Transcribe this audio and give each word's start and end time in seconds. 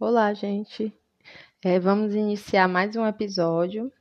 Olá, 0.00 0.32
gente. 0.32 0.96
É, 1.60 1.80
vamos 1.80 2.14
iniciar 2.14 2.68
mais 2.68 2.94
um 2.94 3.04
episódio 3.04 3.92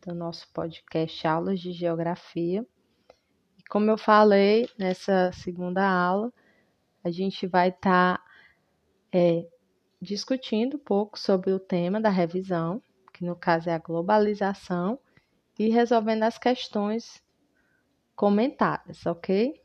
do 0.00 0.14
nosso 0.14 0.48
podcast 0.54 1.26
Aulas 1.26 1.60
de 1.60 1.70
Geografia. 1.70 2.66
E 3.58 3.62
como 3.68 3.90
eu 3.90 3.98
falei 3.98 4.66
nessa 4.78 5.30
segunda 5.32 5.86
aula, 5.86 6.32
a 7.04 7.10
gente 7.10 7.46
vai 7.46 7.68
estar 7.68 8.16
tá, 8.16 8.24
é, 9.12 9.46
discutindo 10.00 10.78
um 10.78 10.80
pouco 10.80 11.18
sobre 11.18 11.52
o 11.52 11.60
tema 11.60 12.00
da 12.00 12.08
revisão, 12.08 12.80
que 13.12 13.22
no 13.22 13.36
caso 13.36 13.68
é 13.68 13.74
a 13.74 13.78
globalização, 13.78 14.98
e 15.58 15.68
resolvendo 15.68 16.22
as 16.22 16.38
questões 16.38 17.22
comentadas, 18.16 19.04
ok? 19.04 19.62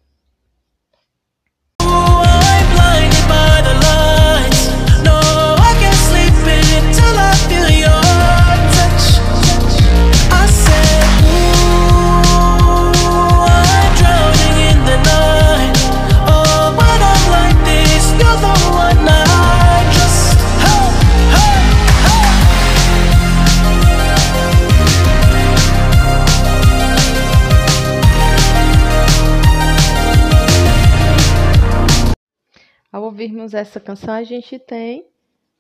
Ouvirmos 33.20 33.54
essa 33.54 33.82
canção, 33.82 34.14
a 34.14 34.24
gente 34.24 34.58
tem 34.58 35.06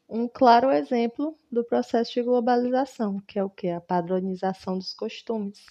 um 0.07 0.29
claro 0.29 0.71
exemplo 0.71 1.35
do 1.51 1.61
processo 1.61 2.13
de 2.13 2.21
globalização, 2.21 3.19
que 3.27 3.37
é 3.37 3.43
o 3.43 3.49
que? 3.49 3.67
A 3.67 3.81
padronização 3.81 4.77
dos 4.77 4.93
costumes. 4.93 5.65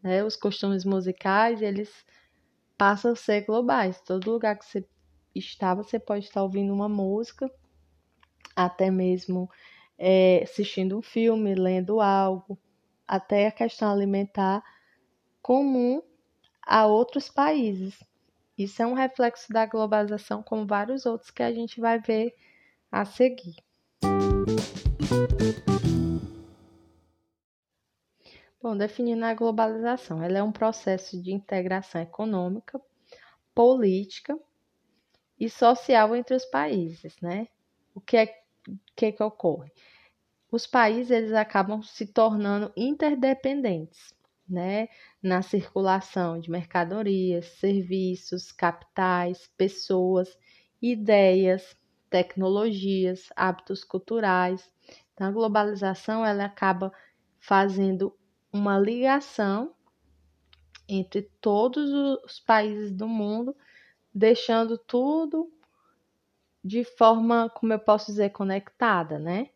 Né? 0.00 0.22
Os 0.22 0.36
costumes 0.36 0.84
musicais, 0.84 1.60
eles 1.60 1.92
passam 2.78 3.10
a 3.10 3.16
ser 3.16 3.40
globais. 3.44 4.00
Todo 4.00 4.30
lugar 4.30 4.56
que 4.56 4.64
você 4.64 4.86
está, 5.34 5.74
você 5.74 5.98
pode 5.98 6.26
estar 6.26 6.44
ouvindo 6.44 6.72
uma 6.72 6.88
música, 6.88 7.50
até 8.54 8.88
mesmo 8.88 9.50
é, 9.98 10.44
assistindo 10.44 10.96
um 10.96 11.02
filme, 11.02 11.56
lendo 11.56 12.00
algo, 12.00 12.56
até 13.06 13.48
a 13.48 13.52
questão 13.52 13.90
alimentar 13.90 14.62
comum 15.42 16.00
a 16.62 16.86
outros 16.86 17.28
países. 17.28 17.98
Isso 18.56 18.82
é 18.82 18.86
um 18.86 18.94
reflexo 18.94 19.52
da 19.52 19.66
globalização, 19.66 20.42
como 20.42 20.66
vários 20.66 21.04
outros 21.04 21.30
que 21.30 21.42
a 21.42 21.52
gente 21.52 21.78
vai 21.78 21.98
ver 21.98 22.34
a 22.90 23.04
seguir. 23.04 23.56
Bom, 28.62 28.74
definindo 28.76 29.24
a 29.24 29.34
globalização, 29.34 30.22
ela 30.22 30.38
é 30.38 30.42
um 30.42 30.50
processo 30.50 31.20
de 31.22 31.32
integração 31.32 32.00
econômica, 32.00 32.80
política 33.54 34.38
e 35.38 35.50
social 35.50 36.16
entre 36.16 36.34
os 36.34 36.46
países, 36.46 37.20
né? 37.20 37.48
O 37.94 38.00
que 38.00 38.16
é 38.16 38.26
que, 38.96 39.12
que 39.12 39.22
ocorre? 39.22 39.70
Os 40.50 40.66
países 40.66 41.10
eles 41.10 41.32
acabam 41.32 41.82
se 41.82 42.06
tornando 42.06 42.72
interdependentes 42.74 44.15
né, 44.48 44.88
na 45.22 45.42
circulação 45.42 46.38
de 46.38 46.50
mercadorias, 46.50 47.46
serviços, 47.58 48.52
capitais, 48.52 49.50
pessoas, 49.56 50.38
ideias, 50.80 51.76
tecnologias, 52.08 53.28
hábitos 53.34 53.82
culturais. 53.82 54.72
Então, 55.12 55.28
a 55.28 55.32
globalização 55.32 56.24
ela 56.24 56.44
acaba 56.44 56.92
fazendo 57.38 58.16
uma 58.52 58.78
ligação 58.78 59.74
entre 60.88 61.22
todos 61.40 61.90
os 62.24 62.38
países 62.38 62.92
do 62.92 63.08
mundo, 63.08 63.56
deixando 64.14 64.78
tudo 64.78 65.52
de 66.62 66.84
forma, 66.84 67.48
como 67.50 67.72
eu 67.72 67.78
posso 67.78 68.06
dizer, 68.06 68.30
conectada, 68.30 69.18
né? 69.18 69.50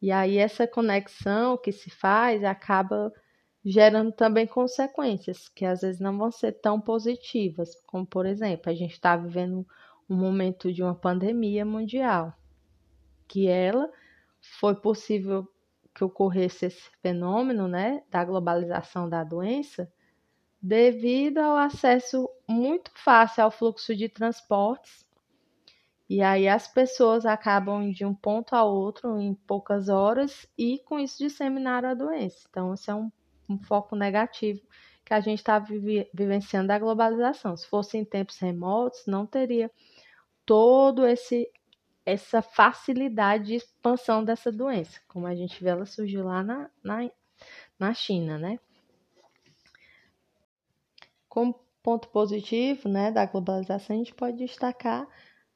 E 0.00 0.10
aí 0.10 0.38
essa 0.38 0.66
conexão 0.66 1.56
que 1.56 1.72
se 1.72 1.90
faz 1.90 2.42
acaba 2.44 3.12
gerando 3.70 4.10
também 4.12 4.46
consequências 4.46 5.46
que 5.48 5.64
às 5.64 5.82
vezes 5.82 6.00
não 6.00 6.16
vão 6.16 6.30
ser 6.30 6.52
tão 6.52 6.80
positivas, 6.80 7.74
como 7.86 8.06
por 8.06 8.24
exemplo, 8.24 8.72
a 8.72 8.74
gente 8.74 8.92
está 8.92 9.14
vivendo 9.14 9.66
um 10.08 10.16
momento 10.16 10.72
de 10.72 10.82
uma 10.82 10.94
pandemia 10.94 11.66
mundial, 11.66 12.32
que 13.28 13.46
ela 13.46 13.90
foi 14.58 14.74
possível 14.74 15.46
que 15.94 16.02
ocorresse 16.02 16.66
esse 16.66 16.90
fenômeno, 17.02 17.68
né, 17.68 18.02
da 18.10 18.24
globalização 18.24 19.06
da 19.06 19.22
doença, 19.22 19.92
devido 20.62 21.36
ao 21.36 21.58
acesso 21.58 22.26
muito 22.48 22.90
fácil 22.94 23.44
ao 23.44 23.50
fluxo 23.50 23.94
de 23.94 24.08
transportes. 24.08 25.06
E 26.08 26.22
aí 26.22 26.48
as 26.48 26.66
pessoas 26.66 27.26
acabam 27.26 27.90
de 27.90 28.06
um 28.06 28.14
ponto 28.14 28.54
a 28.56 28.64
outro 28.64 29.20
em 29.20 29.34
poucas 29.34 29.90
horas 29.90 30.48
e 30.56 30.78
com 30.86 30.98
isso 30.98 31.18
disseminaram 31.18 31.90
a 31.90 31.94
doença. 31.94 32.46
Então, 32.48 32.72
esse 32.72 32.90
é 32.90 32.94
um 32.94 33.10
um 33.48 33.58
foco 33.58 33.96
negativo 33.96 34.60
que 35.04 35.14
a 35.14 35.20
gente 35.20 35.38
está 35.38 35.58
vive, 35.58 36.08
vivenciando 36.12 36.68
da 36.68 36.78
globalização. 36.78 37.56
Se 37.56 37.66
fosse 37.66 37.96
em 37.96 38.04
tempos 38.04 38.38
remotos, 38.38 39.06
não 39.06 39.26
teria 39.26 39.70
todo 40.44 41.06
esse 41.06 41.50
essa 42.04 42.40
facilidade 42.40 43.48
de 43.48 43.54
expansão 43.56 44.24
dessa 44.24 44.50
doença, 44.50 44.98
como 45.06 45.26
a 45.26 45.34
gente 45.34 45.62
vê 45.62 45.68
ela 45.68 45.84
surgiu 45.84 46.24
lá 46.24 46.42
na, 46.42 46.70
na, 46.82 47.10
na 47.78 47.92
China, 47.92 48.38
né? 48.38 48.58
Como 51.28 51.60
ponto 51.82 52.08
positivo, 52.08 52.88
né, 52.88 53.10
da 53.10 53.26
globalização, 53.26 53.94
a 53.94 53.98
gente 53.98 54.14
pode 54.14 54.38
destacar 54.38 55.06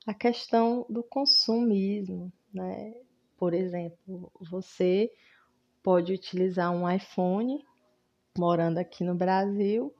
a 0.06 0.12
questão 0.12 0.84
do 0.91 1.02
consumismo, 1.02 2.31
né? 2.52 2.94
Por 3.38 3.54
exemplo, 3.54 4.31
você 4.38 5.10
pode 5.82 6.12
utilizar 6.12 6.70
um 6.70 6.88
iPhone 6.91 7.64
morando 8.38 8.78
aqui 8.78 9.04
no 9.04 9.15
Brasil, 9.15 9.94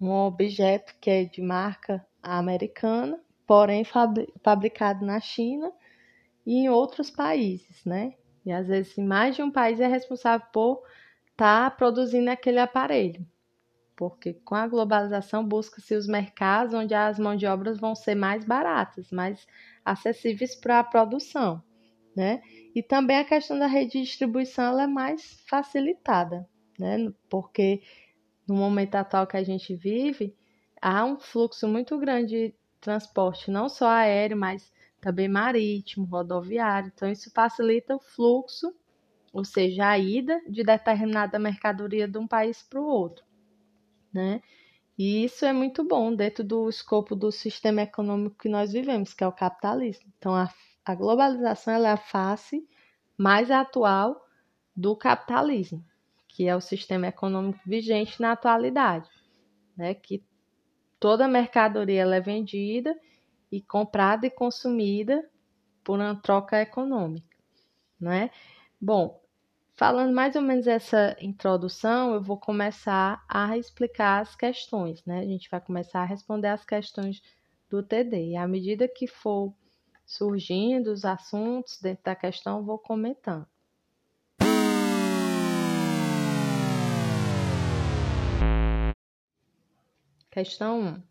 um 0.00 0.10
objeto 0.10 0.94
que 1.00 1.10
é 1.10 1.24
de 1.24 1.40
marca 1.40 2.06
americana, 2.22 3.18
porém 3.46 3.84
fabricado 4.42 5.04
na 5.04 5.18
China 5.20 5.72
e 6.46 6.64
em 6.64 6.68
outros 6.68 7.10
países, 7.10 7.84
né? 7.84 8.14
E 8.44 8.52
às 8.52 8.68
vezes 8.68 8.96
mais 8.98 9.34
de 9.34 9.42
um 9.42 9.50
país 9.50 9.80
é 9.80 9.86
responsável 9.86 10.46
por 10.52 10.82
estar 11.30 11.70
tá 11.70 11.76
produzindo 11.76 12.30
aquele 12.30 12.58
aparelho. 12.58 13.26
Porque 13.96 14.34
com 14.34 14.54
a 14.54 14.66
globalização 14.66 15.46
busca-se 15.46 15.94
os 15.94 16.06
mercados 16.06 16.74
onde 16.74 16.94
as 16.94 17.18
mãos 17.18 17.38
de 17.38 17.46
obras 17.46 17.78
vão 17.78 17.94
ser 17.94 18.14
mais 18.14 18.44
baratas, 18.44 19.10
mais 19.10 19.46
acessíveis 19.84 20.54
para 20.54 20.80
a 20.80 20.84
produção, 20.84 21.62
né? 22.14 22.42
E 22.74 22.82
também 22.82 23.16
a 23.18 23.24
questão 23.24 23.58
da 23.58 23.66
rede 23.66 23.92
de 23.92 24.02
distribuição 24.02 24.64
ela 24.64 24.82
é 24.82 24.86
mais 24.86 25.42
facilitada 25.48 26.46
né? 26.78 27.12
Porque 27.28 27.82
no 28.46 28.54
momento 28.54 28.94
atual 28.94 29.26
que 29.26 29.36
a 29.36 29.42
gente 29.42 29.74
vive, 29.74 30.36
há 30.80 31.04
um 31.04 31.18
fluxo 31.18 31.66
muito 31.66 31.98
grande 31.98 32.48
de 32.48 32.54
transporte, 32.80 33.50
não 33.50 33.68
só 33.68 33.88
aéreo, 33.88 34.36
mas 34.36 34.72
também 35.00 35.28
marítimo, 35.28 36.06
rodoviário. 36.06 36.90
Então, 36.94 37.10
isso 37.10 37.30
facilita 37.30 37.96
o 37.96 38.00
fluxo, 38.00 38.74
ou 39.32 39.44
seja, 39.44 39.88
a 39.88 39.98
ida 39.98 40.40
de 40.48 40.62
determinada 40.62 41.38
mercadoria 41.38 42.06
de 42.06 42.18
um 42.18 42.26
país 42.26 42.62
para 42.62 42.80
o 42.80 42.86
outro, 42.86 43.24
né? 44.12 44.40
E 44.96 45.24
isso 45.24 45.44
é 45.44 45.52
muito 45.52 45.82
bom 45.82 46.14
dentro 46.14 46.44
do 46.44 46.68
escopo 46.68 47.16
do 47.16 47.32
sistema 47.32 47.82
econômico 47.82 48.36
que 48.38 48.48
nós 48.48 48.72
vivemos, 48.72 49.12
que 49.12 49.24
é 49.24 49.26
o 49.26 49.32
capitalismo. 49.32 50.06
Então, 50.18 50.34
a, 50.36 50.48
a 50.84 50.94
globalização 50.94 51.74
é 51.74 51.90
a 51.90 51.96
face 51.96 52.64
mais 53.18 53.50
atual 53.50 54.24
do 54.76 54.94
capitalismo 54.94 55.84
que 56.34 56.48
é 56.48 56.56
o 56.56 56.60
sistema 56.60 57.06
econômico 57.06 57.60
vigente 57.64 58.20
na 58.20 58.32
atualidade, 58.32 59.08
né? 59.76 59.94
Que 59.94 60.20
toda 60.98 61.28
mercadoria 61.28 62.02
é 62.02 62.20
vendida 62.20 62.92
e 63.52 63.62
comprada 63.62 64.26
e 64.26 64.30
consumida 64.30 65.24
por 65.84 66.00
uma 66.00 66.16
troca 66.16 66.60
econômica, 66.60 67.36
né? 68.00 68.30
Bom, 68.80 69.22
falando 69.76 70.12
mais 70.12 70.34
ou 70.34 70.42
menos 70.42 70.66
essa 70.66 71.16
introdução, 71.20 72.14
eu 72.14 72.20
vou 72.20 72.36
começar 72.36 73.24
a 73.28 73.56
explicar 73.56 74.20
as 74.20 74.34
questões, 74.34 75.04
né? 75.04 75.20
A 75.20 75.26
gente 75.26 75.48
vai 75.48 75.60
começar 75.60 76.00
a 76.00 76.04
responder 76.04 76.48
as 76.48 76.64
questões 76.64 77.22
do 77.70 77.80
TD. 77.80 78.30
E 78.30 78.36
à 78.36 78.48
medida 78.48 78.88
que 78.88 79.06
for 79.06 79.54
surgindo 80.04 80.88
os 80.88 81.04
assuntos 81.04 81.78
dentro 81.80 82.02
da 82.02 82.16
questão, 82.16 82.64
vou 82.64 82.78
comentando. 82.78 83.46
Questão 90.34 90.80
1. 90.80 91.02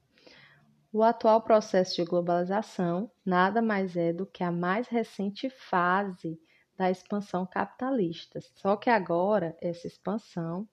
O 0.91 1.01
atual 1.01 1.41
processo 1.41 1.95
de 1.95 2.03
globalização 2.03 3.09
nada 3.25 3.61
mais 3.61 3.95
é 3.95 4.11
do 4.11 4.25
que 4.25 4.43
a 4.43 4.51
mais 4.51 4.89
recente 4.89 5.49
fase 5.49 6.37
da 6.75 6.91
expansão 6.91 7.45
capitalista. 7.45 8.41
Só 8.41 8.75
que 8.75 8.89
agora 8.89 9.55
essa 9.61 9.87
expansão 9.87 10.67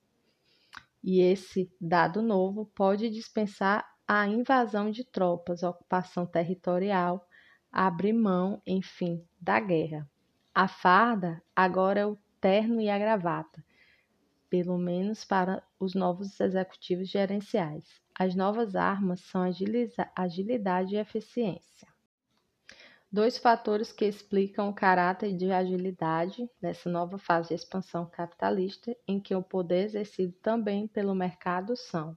e 1.01 1.21
esse 1.21 1.73
dado 1.81 2.21
novo 2.23 2.67
pode 2.75 3.09
dispensar 3.09 3.89
a 4.05 4.27
invasão 4.27 4.91
de 4.91 5.05
tropas, 5.05 5.63
ocupação 5.63 6.27
territorial, 6.27 7.25
abrir 7.71 8.15
mão, 8.15 8.61
enfim, 8.67 9.25
da 9.41 9.61
guerra. 9.61 10.11
A 10.53 10.67
farda 10.67 11.41
agora 11.55 12.01
é 12.01 12.07
o 12.07 12.19
terno 12.41 12.81
e 12.81 12.91
a 12.91 12.99
gravata, 12.99 13.65
pelo 14.49 14.77
menos 14.77 15.25
para 15.25 15.63
os 15.79 15.95
novos 15.95 16.41
executivos 16.41 17.09
gerenciais. 17.09 18.10
As 18.23 18.35
novas 18.35 18.77
armas 18.77 19.23
são 19.23 19.41
agilidade 20.15 20.95
e 20.95 20.99
eficiência. 20.99 21.89
Dois 23.11 23.39
fatores 23.39 23.93
que 23.93 24.05
explicam 24.05 24.69
o 24.69 24.75
caráter 24.75 25.35
de 25.35 25.51
agilidade 25.51 26.47
dessa 26.61 26.91
nova 26.91 27.17
fase 27.17 27.49
de 27.49 27.55
expansão 27.55 28.05
capitalista, 28.05 28.95
em 29.09 29.19
que 29.19 29.35
o 29.35 29.43
poder 29.43 29.85
exercido 29.85 30.35
também 30.43 30.87
pelo 30.87 31.15
mercado 31.15 31.75
são. 31.75 32.15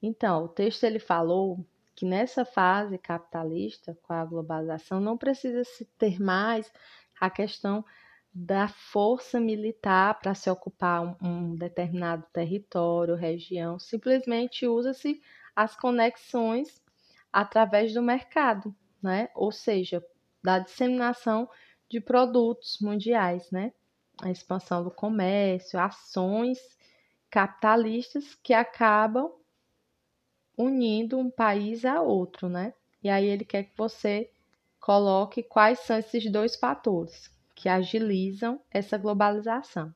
Então, 0.00 0.44
o 0.44 0.48
texto 0.48 0.84
ele 0.84 0.98
falou 0.98 1.66
que 1.94 2.06
nessa 2.06 2.46
fase 2.46 2.96
capitalista, 2.96 3.94
com 4.00 4.14
a 4.14 4.24
globalização, 4.24 5.00
não 5.00 5.18
precisa 5.18 5.64
se 5.64 5.84
ter 5.98 6.18
mais 6.18 6.72
a 7.20 7.28
questão 7.28 7.84
da 8.32 8.68
força 8.68 9.40
militar 9.40 10.18
para 10.20 10.34
se 10.34 10.48
ocupar 10.50 11.02
um, 11.02 11.16
um 11.22 11.54
determinado 11.56 12.24
território, 12.32 13.14
região, 13.14 13.78
simplesmente 13.78 14.66
usa-se 14.66 15.20
as 15.54 15.76
conexões 15.76 16.82
através 17.32 17.92
do 17.92 18.02
mercado 18.02 18.74
né? 19.02 19.28
Ou 19.34 19.50
seja, 19.50 20.04
da 20.42 20.58
disseminação 20.58 21.48
de 21.88 22.00
produtos 22.00 22.78
mundiais, 22.80 23.50
né? 23.50 23.72
A 24.22 24.30
expansão 24.30 24.84
do 24.84 24.90
comércio, 24.90 25.80
ações 25.80 26.58
capitalistas 27.30 28.34
que 28.34 28.52
acabam 28.52 29.32
unindo 30.56 31.18
um 31.18 31.30
país 31.30 31.84
a 31.84 32.00
outro, 32.02 32.48
né? 32.48 32.74
E 33.02 33.08
aí 33.08 33.26
ele 33.26 33.44
quer 33.44 33.64
que 33.64 33.76
você 33.76 34.30
coloque 34.78 35.42
quais 35.42 35.78
são 35.80 35.98
esses 35.98 36.30
dois 36.30 36.56
fatores 36.56 37.30
que 37.60 37.68
agilizam 37.68 38.58
essa 38.70 38.96
globalização. 38.96 39.94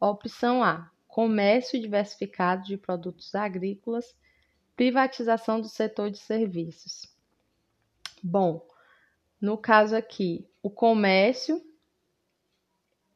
Opção 0.00 0.64
A: 0.64 0.90
comércio 1.06 1.80
diversificado 1.80 2.64
de 2.64 2.76
produtos 2.76 3.36
agrícolas, 3.36 4.16
privatização 4.74 5.60
do 5.60 5.68
setor 5.68 6.10
de 6.10 6.18
serviços. 6.18 7.06
Bom, 8.20 8.66
no 9.40 9.56
caso 9.56 9.94
aqui, 9.94 10.44
o 10.60 10.68
comércio 10.68 11.64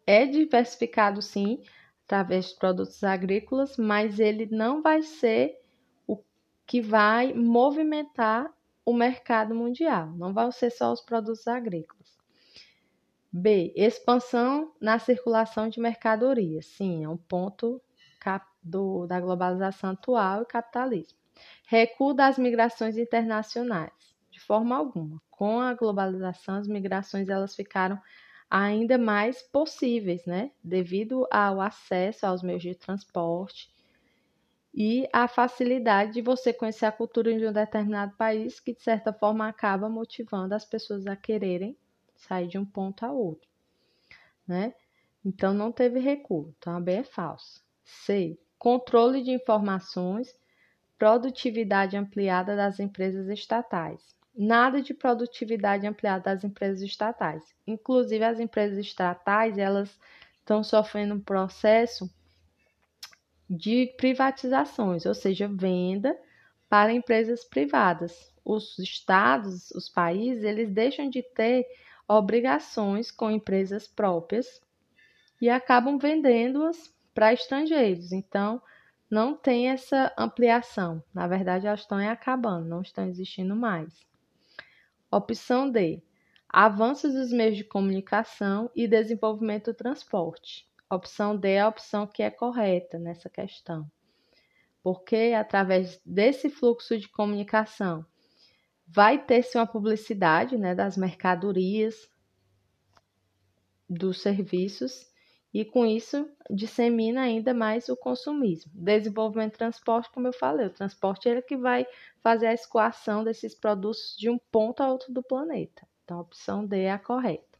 é 0.06 0.24
diversificado 0.26 1.20
sim, 1.20 1.60
através 2.04 2.50
de 2.50 2.54
produtos 2.54 3.02
agrícolas, 3.02 3.76
mas 3.76 4.20
ele 4.20 4.46
não 4.46 4.80
vai 4.80 5.02
ser 5.02 5.60
o 6.06 6.22
que 6.64 6.80
vai 6.80 7.32
movimentar 7.32 8.48
o 8.84 8.94
mercado 8.94 9.56
mundial, 9.56 10.12
não 10.12 10.32
vão 10.32 10.52
ser 10.52 10.70
só 10.70 10.92
os 10.92 11.00
produtos 11.00 11.48
agrícolas. 11.48 12.15
B. 13.38 13.70
Expansão 13.76 14.72
na 14.80 14.98
circulação 14.98 15.68
de 15.68 15.78
mercadorias. 15.78 16.66
Sim, 16.66 17.04
é 17.04 17.08
um 17.08 17.18
ponto 17.18 17.82
do, 18.62 19.06
da 19.06 19.20
globalização 19.20 19.90
atual 19.90 20.42
e 20.42 20.46
capitalismo. 20.46 21.18
Recuo 21.66 22.14
das 22.14 22.38
migrações 22.38 22.96
internacionais 22.96 23.92
de 24.30 24.40
forma 24.40 24.74
alguma. 24.74 25.20
Com 25.30 25.60
a 25.60 25.74
globalização, 25.74 26.56
as 26.56 26.66
migrações 26.66 27.28
elas 27.28 27.54
ficaram 27.54 28.00
ainda 28.50 28.96
mais 28.96 29.42
possíveis, 29.42 30.24
né? 30.24 30.50
Devido 30.64 31.26
ao 31.30 31.60
acesso 31.60 32.26
aos 32.26 32.42
meios 32.42 32.62
de 32.62 32.74
transporte 32.74 33.68
e 34.72 35.06
a 35.12 35.28
facilidade 35.28 36.12
de 36.12 36.22
você 36.22 36.54
conhecer 36.54 36.86
a 36.86 36.92
cultura 36.92 37.36
de 37.36 37.46
um 37.46 37.52
determinado 37.52 38.16
país, 38.16 38.60
que 38.60 38.74
de 38.74 38.82
certa 38.82 39.12
forma 39.12 39.46
acaba 39.46 39.90
motivando 39.90 40.54
as 40.54 40.64
pessoas 40.64 41.06
a 41.06 41.14
quererem 41.14 41.76
sair 42.16 42.48
de 42.48 42.58
um 42.58 42.64
ponto 42.64 43.04
a 43.04 43.12
outro, 43.12 43.48
né? 44.46 44.74
Então 45.24 45.52
não 45.52 45.72
teve 45.72 45.98
recuo, 45.98 46.54
então 46.58 46.76
a 46.76 46.80
B 46.80 46.92
é 46.92 47.04
falsa. 47.04 47.60
C. 47.84 48.38
Controle 48.58 49.22
de 49.22 49.30
informações, 49.30 50.34
produtividade 50.98 51.96
ampliada 51.96 52.56
das 52.56 52.80
empresas 52.80 53.28
estatais 53.28 54.16
nada 54.36 54.82
de 54.82 54.92
produtividade 54.92 55.86
ampliada 55.86 56.24
das 56.24 56.44
empresas 56.44 56.82
estatais. 56.82 57.42
Inclusive 57.66 58.22
as 58.22 58.38
empresas 58.38 58.76
estatais, 58.78 59.56
elas 59.56 59.98
estão 60.38 60.62
sofrendo 60.62 61.14
um 61.14 61.20
processo 61.20 62.10
de 63.48 63.94
privatizações, 63.96 65.06
ou 65.06 65.14
seja, 65.14 65.48
venda 65.48 66.16
para 66.68 66.92
empresas 66.92 67.44
privadas. 67.44 68.32
Os 68.44 68.78
estados, 68.78 69.70
os 69.70 69.88
países, 69.88 70.44
eles 70.44 70.70
deixam 70.70 71.08
de 71.08 71.22
ter 71.22 71.66
obrigações 72.08 73.10
com 73.10 73.30
empresas 73.30 73.86
próprias 73.86 74.60
e 75.40 75.48
acabam 75.48 75.98
vendendo-as 75.98 76.94
para 77.14 77.32
estrangeiros. 77.32 78.12
Então, 78.12 78.60
não 79.10 79.36
tem 79.36 79.70
essa 79.70 80.12
ampliação. 80.18 81.02
Na 81.14 81.26
verdade, 81.26 81.66
elas 81.66 81.80
estão 81.80 81.98
acabando, 81.98 82.68
não 82.68 82.82
estão 82.82 83.06
existindo 83.06 83.54
mais. 83.54 84.06
Opção 85.10 85.70
D. 85.70 86.02
Avanços 86.48 87.14
dos 87.14 87.32
meios 87.32 87.56
de 87.56 87.64
comunicação 87.64 88.70
e 88.74 88.88
desenvolvimento 88.88 89.72
do 89.72 89.76
transporte. 89.76 90.68
Opção 90.90 91.36
D 91.36 91.52
é 91.52 91.60
a 91.60 91.68
opção 91.68 92.06
que 92.06 92.22
é 92.22 92.30
correta 92.30 92.98
nessa 92.98 93.28
questão. 93.28 93.90
Porque 94.82 95.34
através 95.36 96.00
desse 96.04 96.48
fluxo 96.48 96.96
de 96.96 97.08
comunicação 97.08 98.06
vai 98.86 99.22
ter-se 99.24 99.58
uma 99.58 99.66
publicidade 99.66 100.56
né, 100.56 100.74
das 100.74 100.96
mercadorias, 100.96 102.08
dos 103.88 104.20
serviços 104.20 105.06
e 105.52 105.64
com 105.64 105.86
isso 105.86 106.28
dissemina 106.50 107.22
ainda 107.22 107.54
mais 107.54 107.88
o 107.88 107.96
consumismo. 107.96 108.70
Desenvolvimento 108.74 109.52
de 109.52 109.58
transporte, 109.58 110.10
como 110.12 110.26
eu 110.26 110.32
falei, 110.32 110.66
o 110.66 110.72
transporte 110.72 111.28
é 111.28 111.40
que 111.40 111.56
vai 111.56 111.86
fazer 112.22 112.46
a 112.46 112.52
escoação 112.52 113.24
desses 113.24 113.54
produtos 113.54 114.14
de 114.18 114.28
um 114.28 114.38
ponto 114.52 114.82
a 114.82 114.90
outro 114.90 115.12
do 115.12 115.22
planeta. 115.22 115.86
Então, 116.04 116.18
a 116.18 116.20
opção 116.20 116.66
D 116.66 116.82
é 116.82 116.92
a 116.92 116.98
correta. 116.98 117.58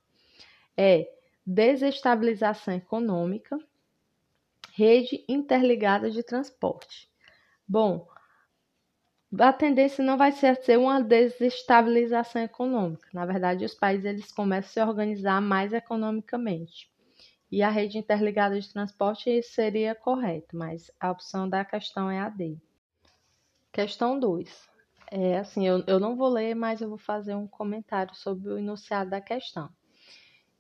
É 0.77 1.11
desestabilização 1.45 2.75
econômica, 2.75 3.59
rede 4.75 5.25
interligada 5.29 6.11
de 6.11 6.23
transporte. 6.23 7.09
Bom, 7.67 8.07
a 9.39 9.53
tendência 9.53 10.05
não 10.05 10.17
vai 10.17 10.33
ser 10.33 10.57
ser 10.57 10.79
uma 10.79 11.03
desestabilização 11.03 12.43
econômica. 12.43 13.09
Na 13.13 13.27
verdade, 13.27 13.65
os 13.65 13.75
países 13.75 14.05
eles 14.05 14.33
começam 14.33 14.83
a 14.83 14.87
se 14.87 14.91
organizar 14.91 15.41
mais 15.41 15.73
economicamente 15.73 16.91
e 17.51 17.63
a 17.63 17.71
rede 17.71 17.99
interligada 17.99 18.59
de 18.61 18.73
transporte 18.73 19.43
seria 19.43 19.95
correto, 19.95 20.57
mas 20.57 20.91
a 20.99 21.11
opção 21.11 21.49
da 21.49 21.65
questão 21.65 22.11
é 22.11 22.19
a 22.19 22.29
D. 22.29 22.57
Questão 23.73 24.19
2. 24.19 24.69
É 25.11 25.39
assim, 25.39 25.67
eu, 25.67 25.85
eu 25.87 26.01
não 26.01 26.17
vou 26.17 26.29
ler, 26.29 26.55
mas 26.55 26.81
eu 26.81 26.89
vou 26.89 26.99
fazer 26.99 27.35
um 27.35 27.47
comentário 27.47 28.15
sobre 28.15 28.49
o 28.49 28.59
enunciado 28.59 29.11
da 29.11 29.21
questão. 29.21 29.71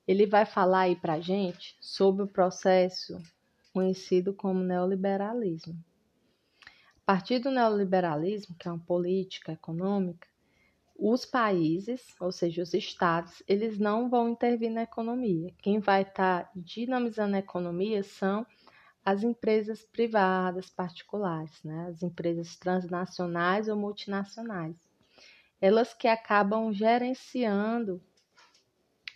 Ele 0.06 0.26
vai 0.26 0.46
falar 0.46 0.82
aí 0.82 0.94
para 0.96 1.20
gente 1.20 1.76
sobre 1.80 2.22
o 2.22 2.28
processo 2.28 3.18
conhecido 3.72 4.32
como 4.32 4.60
neoliberalismo. 4.60 5.74
A 7.06 7.12
partir 7.12 7.38
do 7.38 7.52
neoliberalismo, 7.52 8.56
que 8.58 8.66
é 8.66 8.72
uma 8.72 8.84
política 8.84 9.52
econômica, 9.52 10.26
os 10.98 11.24
países, 11.24 12.16
ou 12.18 12.32
seja, 12.32 12.64
os 12.64 12.74
estados, 12.74 13.44
eles 13.46 13.78
não 13.78 14.10
vão 14.10 14.30
intervir 14.30 14.72
na 14.72 14.82
economia. 14.82 15.54
Quem 15.62 15.78
vai 15.78 16.02
estar 16.02 16.46
tá 16.46 16.50
dinamizando 16.56 17.36
a 17.36 17.38
economia 17.38 18.02
são 18.02 18.44
as 19.04 19.22
empresas 19.22 19.84
privadas 19.84 20.68
particulares, 20.68 21.62
né? 21.62 21.86
as 21.90 22.02
empresas 22.02 22.56
transnacionais 22.56 23.68
ou 23.68 23.76
multinacionais. 23.76 24.74
Elas 25.60 25.94
que 25.94 26.08
acabam 26.08 26.72
gerenciando 26.72 28.02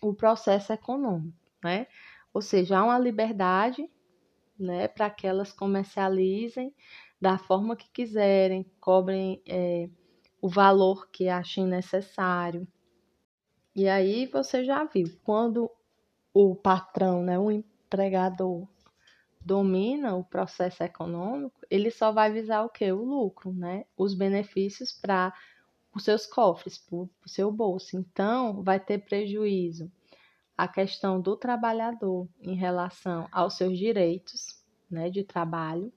o 0.00 0.14
processo 0.14 0.72
econômico, 0.72 1.36
né? 1.62 1.88
Ou 2.32 2.40
seja, 2.40 2.78
há 2.78 2.84
uma 2.84 2.98
liberdade 3.00 3.90
né, 4.56 4.86
para 4.86 5.10
que 5.10 5.26
elas 5.26 5.52
comercializem 5.52 6.72
da 7.20 7.38
forma 7.38 7.76
que 7.76 7.90
quiserem, 7.90 8.64
cobrem 8.80 9.42
é, 9.46 9.88
o 10.40 10.48
valor 10.48 11.08
que 11.10 11.28
achem 11.28 11.66
necessário. 11.66 12.66
E 13.74 13.88
aí 13.88 14.26
você 14.26 14.64
já 14.64 14.84
viu, 14.84 15.06
quando 15.22 15.70
o 16.32 16.54
patrão, 16.54 17.22
né, 17.22 17.38
o 17.38 17.50
empregador 17.50 18.66
domina 19.40 20.14
o 20.14 20.24
processo 20.24 20.82
econômico, 20.82 21.60
ele 21.70 21.90
só 21.90 22.12
vai 22.12 22.32
visar 22.32 22.64
o 22.64 22.68
que? 22.68 22.90
O 22.92 23.04
lucro, 23.04 23.52
né? 23.52 23.84
Os 23.96 24.14
benefícios 24.14 24.92
para 24.92 25.32
os 25.94 26.04
seus 26.04 26.26
cofres, 26.26 26.78
para 26.78 26.96
o 26.96 27.10
seu 27.26 27.50
bolso. 27.50 27.96
Então, 27.96 28.62
vai 28.62 28.78
ter 28.78 28.98
prejuízo 28.98 29.90
a 30.56 30.68
questão 30.68 31.20
do 31.20 31.36
trabalhador 31.36 32.28
em 32.40 32.54
relação 32.54 33.26
aos 33.32 33.54
seus 33.54 33.78
direitos 33.78 34.62
né, 34.90 35.08
de 35.08 35.24
trabalho, 35.24 35.90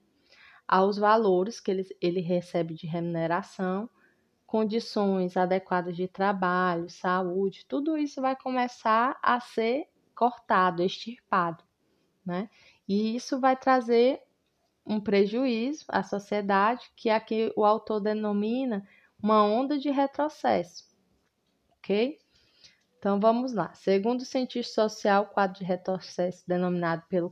aos 0.67 0.98
valores 0.98 1.60
que 1.60 1.72
ele, 1.72 1.86
ele 2.01 2.22
recebe 2.22 2.74
de 2.74 2.88
remuneração, 2.88 3.89
condições 4.46 5.36
adequadas 5.36 5.96
de 5.96 6.08
trabalho, 6.08 6.89
saúde, 6.89 7.65
tudo 7.67 7.98
isso 7.98 8.22
vai 8.22 8.36
começar 8.36 9.17
a 9.22 9.39
ser 9.39 9.88
cortado, 10.15 10.84
extirpado, 10.84 11.63
né? 12.25 12.50
E 12.88 13.15
isso 13.15 13.39
vai 13.39 13.55
trazer 13.58 14.22
um 14.86 15.00
prejuízo 15.00 15.86
à 15.88 16.03
sociedade, 16.03 16.91
que 16.96 17.10
aqui 17.10 17.51
o 17.55 17.65
autor 17.65 18.00
denomina 18.00 18.88
uma 19.22 19.43
onda 19.43 19.79
de 19.79 19.89
retrocesso, 19.89 20.84
ok? 21.77 22.20
Então 23.00 23.20
vamos 23.20 23.53
lá. 23.53 23.74
Segundo 23.74 24.22
o 24.22 24.25
cientista 24.25 24.88
social, 24.88 25.24
o 25.24 25.27
quadro 25.27 25.60
de 25.60 25.65
retrocesso 25.65 26.43
denominado 26.48 27.03
pelo 27.10 27.29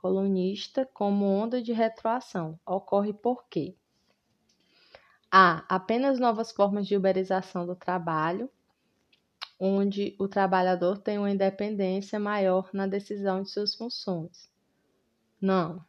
colunista 0.00 0.88
como 0.92 1.24
onda 1.24 1.62
de 1.62 1.72
retroação 1.72 2.58
ocorre 2.64 3.12
por 3.12 3.46
quê? 3.48 3.74
A. 5.30 5.64
Apenas 5.68 6.18
novas 6.18 6.52
formas 6.52 6.86
de 6.86 6.96
uberização 6.96 7.66
do 7.66 7.74
trabalho, 7.74 8.50
onde 9.58 10.14
o 10.18 10.28
trabalhador 10.28 10.98
tem 10.98 11.18
uma 11.18 11.30
independência 11.30 12.18
maior 12.18 12.70
na 12.72 12.86
decisão 12.86 13.42
de 13.42 13.50
suas 13.50 13.74
funções. 13.74 14.50
Não. 15.40 15.84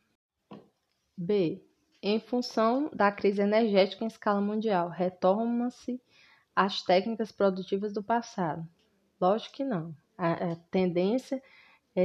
B. 1.16 1.64
Em 2.02 2.20
função 2.20 2.90
da 2.94 3.12
crise 3.12 3.42
energética 3.42 4.04
em 4.04 4.08
escala 4.08 4.40
mundial, 4.40 4.90
retomam-se 4.90 6.02
as 6.56 6.82
técnicas 6.82 7.32
produtivas 7.32 7.94
do 7.94 8.04
passado. 8.04 8.68
Lógico 9.20 9.56
que 9.56 9.64
não. 9.64 9.96
A, 10.18 10.52
a 10.52 10.56
tendência 10.72 11.36
é 11.36 11.42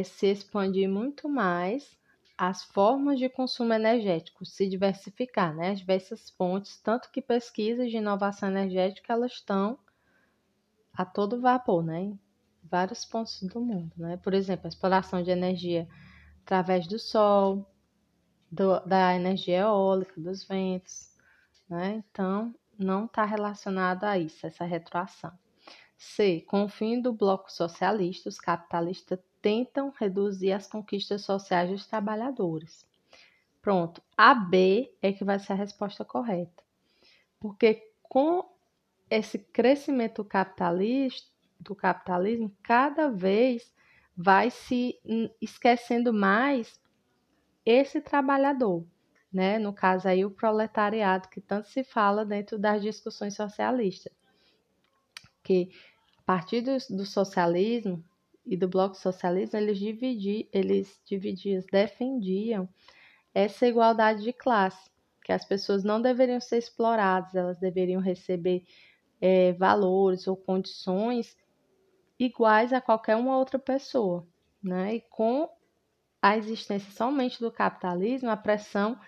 se 0.02 0.26
expandir 0.26 0.88
muito 0.88 1.28
mais 1.28 1.98
as 2.38 2.64
formas 2.64 3.18
de 3.18 3.28
consumo 3.28 3.74
energético, 3.74 4.44
se 4.46 4.68
diversificar, 4.68 5.54
né? 5.54 5.70
As 5.70 5.80
diversas 5.80 6.30
fontes, 6.30 6.80
tanto 6.80 7.10
que 7.10 7.20
pesquisas 7.20 7.90
de 7.90 7.98
inovação 7.98 8.48
energética 8.48 9.12
elas 9.12 9.32
estão 9.32 9.78
a 10.94 11.04
todo 11.04 11.40
vapor, 11.40 11.84
né? 11.84 12.00
Em 12.00 12.20
vários 12.62 13.04
pontos 13.04 13.42
do 13.42 13.60
mundo, 13.60 13.92
né? 13.96 14.16
Por 14.16 14.34
exemplo, 14.34 14.66
a 14.66 14.68
exploração 14.68 15.22
de 15.22 15.30
energia 15.30 15.86
através 16.42 16.86
do 16.86 16.98
sol, 16.98 17.70
do, 18.50 18.80
da 18.80 19.14
energia 19.14 19.60
eólica, 19.60 20.20
dos 20.20 20.42
ventos, 20.44 21.14
né? 21.68 22.02
Então, 22.10 22.54
não 22.78 23.04
está 23.04 23.24
relacionado 23.24 24.04
a 24.04 24.18
isso, 24.18 24.46
essa 24.46 24.64
retroação. 24.64 25.32
C. 25.96 26.40
Com 26.48 26.64
o 26.64 26.68
fim 26.68 27.00
do 27.00 27.12
bloco 27.12 27.52
socialista, 27.52 28.28
os 28.28 28.38
capitalistas 28.38 29.20
tentam 29.42 29.92
reduzir 29.98 30.52
as 30.52 30.66
conquistas 30.66 31.22
sociais 31.22 31.68
dos 31.68 31.86
trabalhadores. 31.86 32.86
Pronto, 33.60 34.02
a 34.16 34.34
B 34.34 34.94
é 35.02 35.12
que 35.12 35.24
vai 35.24 35.38
ser 35.38 35.52
a 35.52 35.56
resposta 35.56 36.04
correta. 36.04 36.62
Porque 37.38 37.92
com 38.02 38.48
esse 39.10 39.38
crescimento 39.38 40.24
capitalista, 40.24 41.32
do 41.62 41.74
capitalismo, 41.74 42.54
cada 42.62 43.08
vez 43.08 43.72
vai 44.16 44.50
se 44.50 44.98
esquecendo 45.40 46.12
mais 46.12 46.80
esse 47.64 48.00
trabalhador, 48.00 48.84
né? 49.32 49.58
No 49.58 49.72
caso 49.72 50.08
aí 50.08 50.24
o 50.24 50.30
proletariado 50.30 51.28
que 51.28 51.40
tanto 51.40 51.68
se 51.68 51.84
fala 51.84 52.24
dentro 52.24 52.58
das 52.58 52.82
discussões 52.82 53.34
socialistas, 53.34 54.12
que 55.42 55.70
a 56.18 56.22
partir 56.22 56.60
do, 56.60 56.76
do 56.96 57.06
socialismo 57.06 58.04
e 58.44 58.56
do 58.56 58.68
bloco 58.68 58.96
socialista 58.96 59.58
eles 59.58 59.78
dividiam, 59.78 60.48
eles 60.52 61.00
dividiam, 61.04 61.62
defendiam 61.70 62.68
essa 63.34 63.66
igualdade 63.66 64.22
de 64.22 64.32
classe, 64.32 64.90
que 65.24 65.32
as 65.32 65.44
pessoas 65.44 65.84
não 65.84 66.02
deveriam 66.02 66.40
ser 66.40 66.58
exploradas, 66.58 67.34
elas 67.34 67.58
deveriam 67.58 68.00
receber 68.00 68.64
é, 69.20 69.52
valores 69.52 70.26
ou 70.26 70.36
condições 70.36 71.36
iguais 72.18 72.72
a 72.72 72.80
qualquer 72.80 73.16
uma 73.16 73.38
outra 73.38 73.58
pessoa, 73.58 74.26
né? 74.62 74.96
E 74.96 75.00
com 75.00 75.48
a 76.20 76.36
existência 76.36 76.92
somente 76.92 77.40
do 77.40 77.50
capitalismo, 77.50 78.30
a 78.30 78.36
pressão 78.36 78.98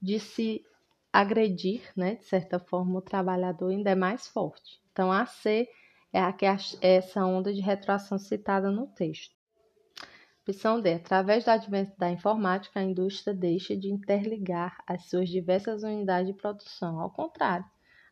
de 0.00 0.18
se 0.18 0.64
agredir, 1.12 1.82
né, 1.96 2.14
de 2.14 2.24
certa 2.24 2.58
forma, 2.58 2.98
o 2.98 3.02
trabalhador 3.02 3.70
ainda 3.70 3.90
é 3.90 3.94
mais 3.94 4.26
forte. 4.26 4.80
Então, 4.90 5.12
a 5.12 5.26
C 5.26 5.68
é, 6.12 6.20
a 6.20 6.34
é 6.80 6.96
essa 6.96 7.24
onda 7.24 7.52
de 7.52 7.60
retroação 7.60 8.18
citada 8.18 8.70
no 8.70 8.86
texto. 8.88 9.34
Opção 10.42 10.80
D. 10.80 10.94
Através 10.94 11.44
do 11.44 11.50
advento 11.50 11.96
da 11.96 12.10
informática, 12.10 12.80
a 12.80 12.82
indústria 12.82 13.32
deixa 13.32 13.76
de 13.76 13.88
interligar 13.88 14.76
as 14.86 15.08
suas 15.08 15.28
diversas 15.28 15.84
unidades 15.84 16.26
de 16.26 16.34
produção. 16.34 17.00
Ao 17.00 17.10
contrário, 17.10 17.64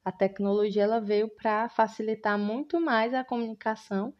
a 0.04 0.12
tecnologia 0.12 0.84
ela 0.84 1.00
veio 1.00 1.28
para 1.28 1.68
facilitar 1.68 2.38
muito 2.38 2.80
mais 2.80 3.12
a 3.12 3.24
comunicação 3.24 4.14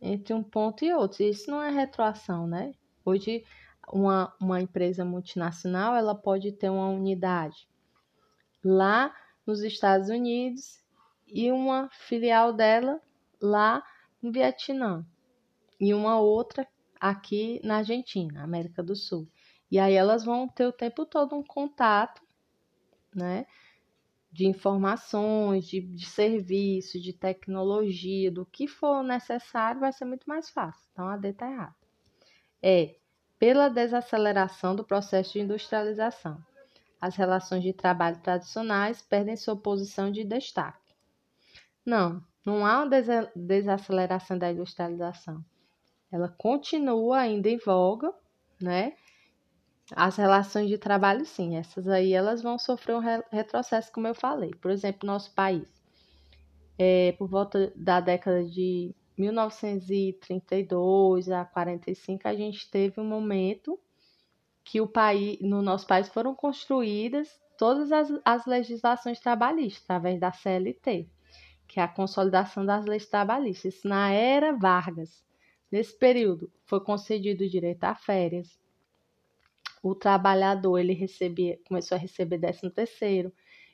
entre 0.00 0.34
um 0.34 0.42
ponto 0.42 0.84
e 0.84 0.92
outro. 0.92 1.22
Isso 1.22 1.50
não 1.50 1.62
é 1.62 1.70
retroação, 1.70 2.46
né? 2.46 2.74
Hoje, 3.04 3.42
uma, 3.90 4.32
uma 4.40 4.60
empresa 4.60 5.04
multinacional 5.04 5.96
ela 5.96 6.14
pode 6.14 6.52
ter 6.52 6.68
uma 6.68 6.88
unidade 6.88 7.66
lá 8.62 9.14
nos 9.46 9.62
Estados 9.62 10.10
Unidos 10.10 10.84
e 11.26 11.50
uma 11.50 11.88
filial 11.90 12.52
dela 12.52 13.00
lá 13.40 13.82
no 14.22 14.32
Vietnã 14.32 15.06
e 15.80 15.94
uma 15.94 16.18
outra 16.18 16.66
aqui 17.00 17.60
na 17.62 17.78
Argentina, 17.78 18.42
América 18.42 18.82
do 18.82 18.96
Sul. 18.96 19.28
E 19.70 19.78
aí 19.78 19.94
elas 19.94 20.24
vão 20.24 20.48
ter 20.48 20.66
o 20.66 20.72
tempo 20.72 21.04
todo 21.06 21.36
um 21.36 21.42
contato, 21.42 22.22
né? 23.14 23.46
De 24.30 24.46
informações, 24.46 25.66
de, 25.66 25.80
de 25.80 26.06
serviço, 26.06 27.00
de 27.00 27.12
tecnologia, 27.12 28.30
do 28.30 28.44
que 28.44 28.66
for 28.66 29.02
necessário, 29.02 29.80
vai 29.80 29.92
ser 29.92 30.04
muito 30.04 30.26
mais 30.26 30.50
fácil. 30.50 30.86
Então 30.92 31.08
a 31.08 31.16
D 31.16 31.28
está 31.28 31.50
errada. 31.50 31.76
É 32.62 32.96
pela 33.38 33.68
desaceleração 33.68 34.74
do 34.74 34.84
processo 34.84 35.34
de 35.34 35.40
industrialização. 35.40 36.42
As 37.00 37.14
relações 37.14 37.62
de 37.62 37.72
trabalho 37.72 38.18
tradicionais 38.20 39.00
perdem 39.00 39.36
sua 39.36 39.56
posição 39.56 40.10
de 40.10 40.24
destaque. 40.24 40.92
Não, 41.86 42.22
não 42.44 42.64
há 42.64 42.82
uma 42.82 42.90
desaceleração 43.34 44.38
da 44.38 44.50
industrialização. 44.50 45.44
Ela 46.10 46.28
continua 46.28 47.18
ainda 47.18 47.48
em 47.48 47.58
voga, 47.58 48.12
né? 48.60 48.94
As 49.94 50.16
relações 50.16 50.68
de 50.68 50.76
trabalho, 50.76 51.24
sim, 51.24 51.56
essas 51.56 51.88
aí 51.88 52.12
elas 52.12 52.42
vão 52.42 52.58
sofrer 52.58 52.96
um 52.96 53.02
retrocesso, 53.30 53.90
como 53.92 54.06
eu 54.06 54.14
falei. 54.14 54.50
Por 54.60 54.70
exemplo, 54.70 55.06
nosso 55.06 55.34
país, 55.34 55.66
é, 56.78 57.12
por 57.12 57.26
volta 57.28 57.72
da 57.74 58.00
década 58.00 58.44
de 58.44 58.94
1932 59.16 61.30
a 61.30 61.44
45, 61.44 62.28
a 62.28 62.34
gente 62.34 62.70
teve 62.70 63.00
um 63.00 63.04
momento 63.04 63.78
que 64.62 64.80
o 64.80 64.86
país, 64.86 65.40
no 65.40 65.62
nosso 65.62 65.86
país 65.86 66.08
foram 66.08 66.34
construídas 66.34 67.40
todas 67.56 67.90
as, 67.90 68.12
as 68.24 68.46
legislações 68.46 69.18
trabalhistas 69.18 69.82
através 69.84 70.20
da 70.20 70.30
CLT 70.30 71.08
que 71.68 71.78
é 71.78 71.82
a 71.82 71.88
consolidação 71.88 72.64
das 72.64 72.86
leis 72.86 73.06
trabalhistas. 73.06 73.82
Na 73.84 74.10
era 74.10 74.56
Vargas. 74.56 75.22
Nesse 75.70 75.96
período, 75.96 76.50
foi 76.64 76.80
concedido 76.80 77.44
o 77.44 77.48
direito 77.48 77.84
a 77.84 77.94
férias. 77.94 78.58
O 79.82 79.94
trabalhador 79.94 80.78
ele 80.78 80.94
recebia, 80.94 81.58
começou 81.68 81.96
a 81.96 82.00
receber 82.00 82.38
13 82.38 82.70
terceiro. 82.70 83.32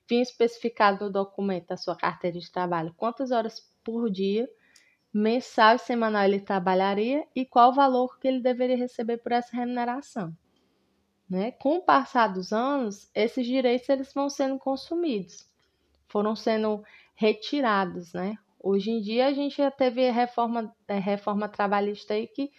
Vinha 0.09 0.23
especificado 0.23 1.05
no 1.05 1.11
documento 1.11 1.69
da 1.69 1.77
sua 1.77 1.97
carteira 1.97 2.39
de 2.39 2.51
trabalho 2.51 2.93
quantas 2.97 3.31
horas 3.31 3.61
por 3.83 4.11
dia, 4.11 4.51
mensal 5.13 5.77
e 5.77 5.79
semanal 5.79 6.25
ele 6.25 6.41
trabalharia 6.41 7.27
e 7.35 7.47
qual 7.47 7.71
o 7.71 7.75
valor 7.75 8.19
que 8.19 8.27
ele 8.27 8.41
deveria 8.41 8.77
receber 8.77 9.19
por 9.19 9.33
essa 9.33 9.57
remuneração. 9.57 10.37
Né? 11.31 11.53
Com 11.53 11.77
o 11.77 11.83
passar 11.83 12.29
dos 12.29 12.53
anos, 12.53 13.09
esses 13.15 13.47
direitos 13.47 13.89
eles 13.89 14.13
vão 14.13 14.29
sendo 14.29 14.59
consumidos, 14.59 15.49
foram 16.07 16.37
sendo 16.37 16.85
retirados, 17.15 18.13
né? 18.13 18.37
Hoje 18.59 18.91
em 18.91 19.01
dia 19.01 19.27
a 19.27 19.33
gente 19.33 19.57
já 19.57 19.71
teve 19.71 20.11
reforma, 20.11 20.75
a 20.89 20.95
reforma 20.95 21.49
trabalhista 21.49 22.15
aí 22.15 22.27
que 22.27 22.51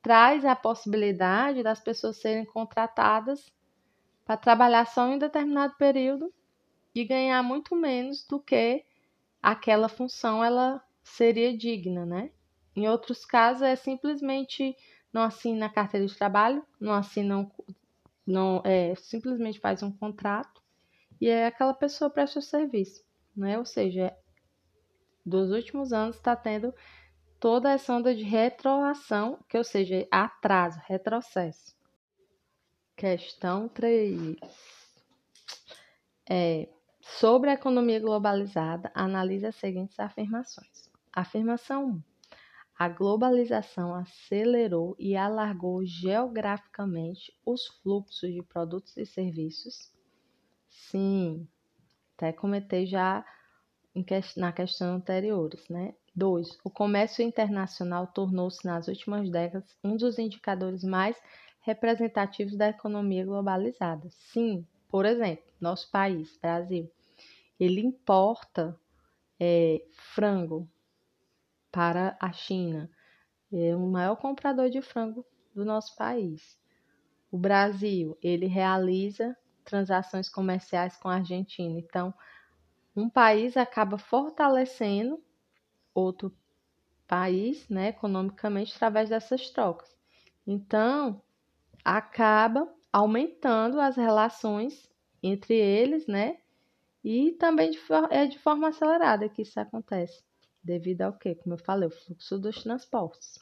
traz 0.00 0.44
a 0.44 0.56
possibilidade 0.56 1.62
das 1.62 1.80
pessoas 1.80 2.16
serem 2.16 2.44
contratadas 2.44 3.52
para 4.24 4.36
trabalhar 4.36 4.86
só 4.86 5.06
em 5.08 5.18
determinado 5.18 5.74
período 5.76 6.32
e 6.94 7.04
ganhar 7.04 7.42
muito 7.42 7.76
menos 7.76 8.26
do 8.26 8.40
que 8.40 8.84
aquela 9.42 9.88
função 9.88 10.44
ela 10.44 10.82
seria 11.02 11.56
digna, 11.56 12.04
né? 12.04 12.30
Em 12.74 12.88
outros 12.88 13.24
casos 13.24 13.62
é 13.62 13.76
simplesmente 13.76 14.76
não 15.12 15.22
assina 15.22 15.66
a 15.66 15.72
carteira 15.72 16.06
de 16.06 16.16
trabalho, 16.16 16.64
não 16.80 16.94
assina, 16.94 17.46
não, 18.26 18.62
é, 18.64 18.94
simplesmente 18.94 19.60
faz 19.60 19.82
um 19.82 19.92
contrato 19.92 20.62
e 21.20 21.28
é 21.28 21.46
aquela 21.46 21.74
pessoa 21.74 22.10
presta 22.10 22.38
o 22.38 22.42
serviço 22.42 23.04
né? 23.36 23.58
Ou 23.58 23.64
seja, 23.64 24.16
dos 25.24 25.50
últimos 25.50 25.92
anos 25.92 26.16
está 26.16 26.34
tendo 26.36 26.74
toda 27.38 27.72
essa 27.72 27.92
onda 27.92 28.14
de 28.14 28.22
retroação, 28.22 29.38
que 29.48 29.58
ou 29.58 29.64
seja, 29.64 30.06
atraso, 30.10 30.80
retrocesso. 30.86 31.74
Questão 32.96 33.68
3. 33.68 34.36
É, 36.28 36.68
sobre 37.00 37.50
a 37.50 37.54
economia 37.54 37.98
globalizada, 37.98 38.92
analise 38.94 39.44
as 39.44 39.56
seguintes 39.56 39.98
afirmações. 39.98 40.90
Afirmação 41.12 41.86
1. 41.86 42.02
A 42.78 42.88
globalização 42.88 43.94
acelerou 43.94 44.96
e 44.98 45.16
alargou 45.16 45.84
geograficamente 45.84 47.32
os 47.44 47.66
fluxos 47.82 48.32
de 48.32 48.42
produtos 48.42 48.96
e 48.96 49.04
serviços. 49.04 49.92
Sim, 50.68 51.46
até 52.22 52.32
comentei 52.32 52.86
já 52.86 53.24
na 54.36 54.52
questão 54.52 54.94
anteriores, 54.94 55.68
né? 55.68 55.92
2. 56.14 56.56
O 56.62 56.70
comércio 56.70 57.24
internacional 57.24 58.06
tornou-se 58.06 58.64
nas 58.64 58.86
últimas 58.86 59.28
décadas 59.28 59.76
um 59.82 59.96
dos 59.96 60.18
indicadores 60.20 60.84
mais 60.84 61.20
representativos 61.62 62.56
da 62.56 62.68
economia 62.68 63.24
globalizada. 63.24 64.08
Sim, 64.10 64.64
por 64.88 65.04
exemplo, 65.04 65.44
nosso 65.60 65.90
país, 65.90 66.38
Brasil, 66.38 66.88
ele 67.58 67.80
importa 67.80 68.78
é, 69.40 69.82
frango 70.14 70.68
para 71.72 72.16
a 72.20 72.32
China. 72.32 72.88
É 73.52 73.74
o 73.74 73.80
maior 73.80 74.16
comprador 74.16 74.70
de 74.70 74.80
frango 74.80 75.26
do 75.54 75.64
nosso 75.64 75.96
país. 75.96 76.56
O 77.30 77.38
Brasil, 77.38 78.16
ele 78.22 78.46
realiza 78.46 79.36
transações 79.62 80.28
comerciais 80.28 80.96
com 80.96 81.08
a 81.08 81.16
Argentina. 81.16 81.78
Então, 81.78 82.12
um 82.94 83.08
país 83.08 83.56
acaba 83.56 83.98
fortalecendo 83.98 85.22
outro 85.94 86.34
país, 87.06 87.68
né, 87.68 87.88
economicamente 87.88 88.74
através 88.74 89.08
dessas 89.08 89.50
trocas. 89.50 89.94
Então, 90.46 91.22
acaba 91.84 92.72
aumentando 92.92 93.80
as 93.80 93.96
relações 93.96 94.90
entre 95.22 95.54
eles, 95.54 96.06
né? 96.06 96.38
E 97.04 97.32
também 97.32 97.70
de, 97.70 97.78
é 98.10 98.26
de 98.26 98.38
forma 98.38 98.68
acelerada 98.68 99.28
que 99.28 99.42
isso 99.42 99.58
acontece. 99.58 100.22
Devido 100.62 101.02
ao 101.02 101.12
que? 101.12 101.34
Como 101.34 101.54
eu 101.54 101.58
falei, 101.58 101.88
o 101.88 101.90
fluxo 101.90 102.38
dos 102.38 102.62
transportes. 102.62 103.38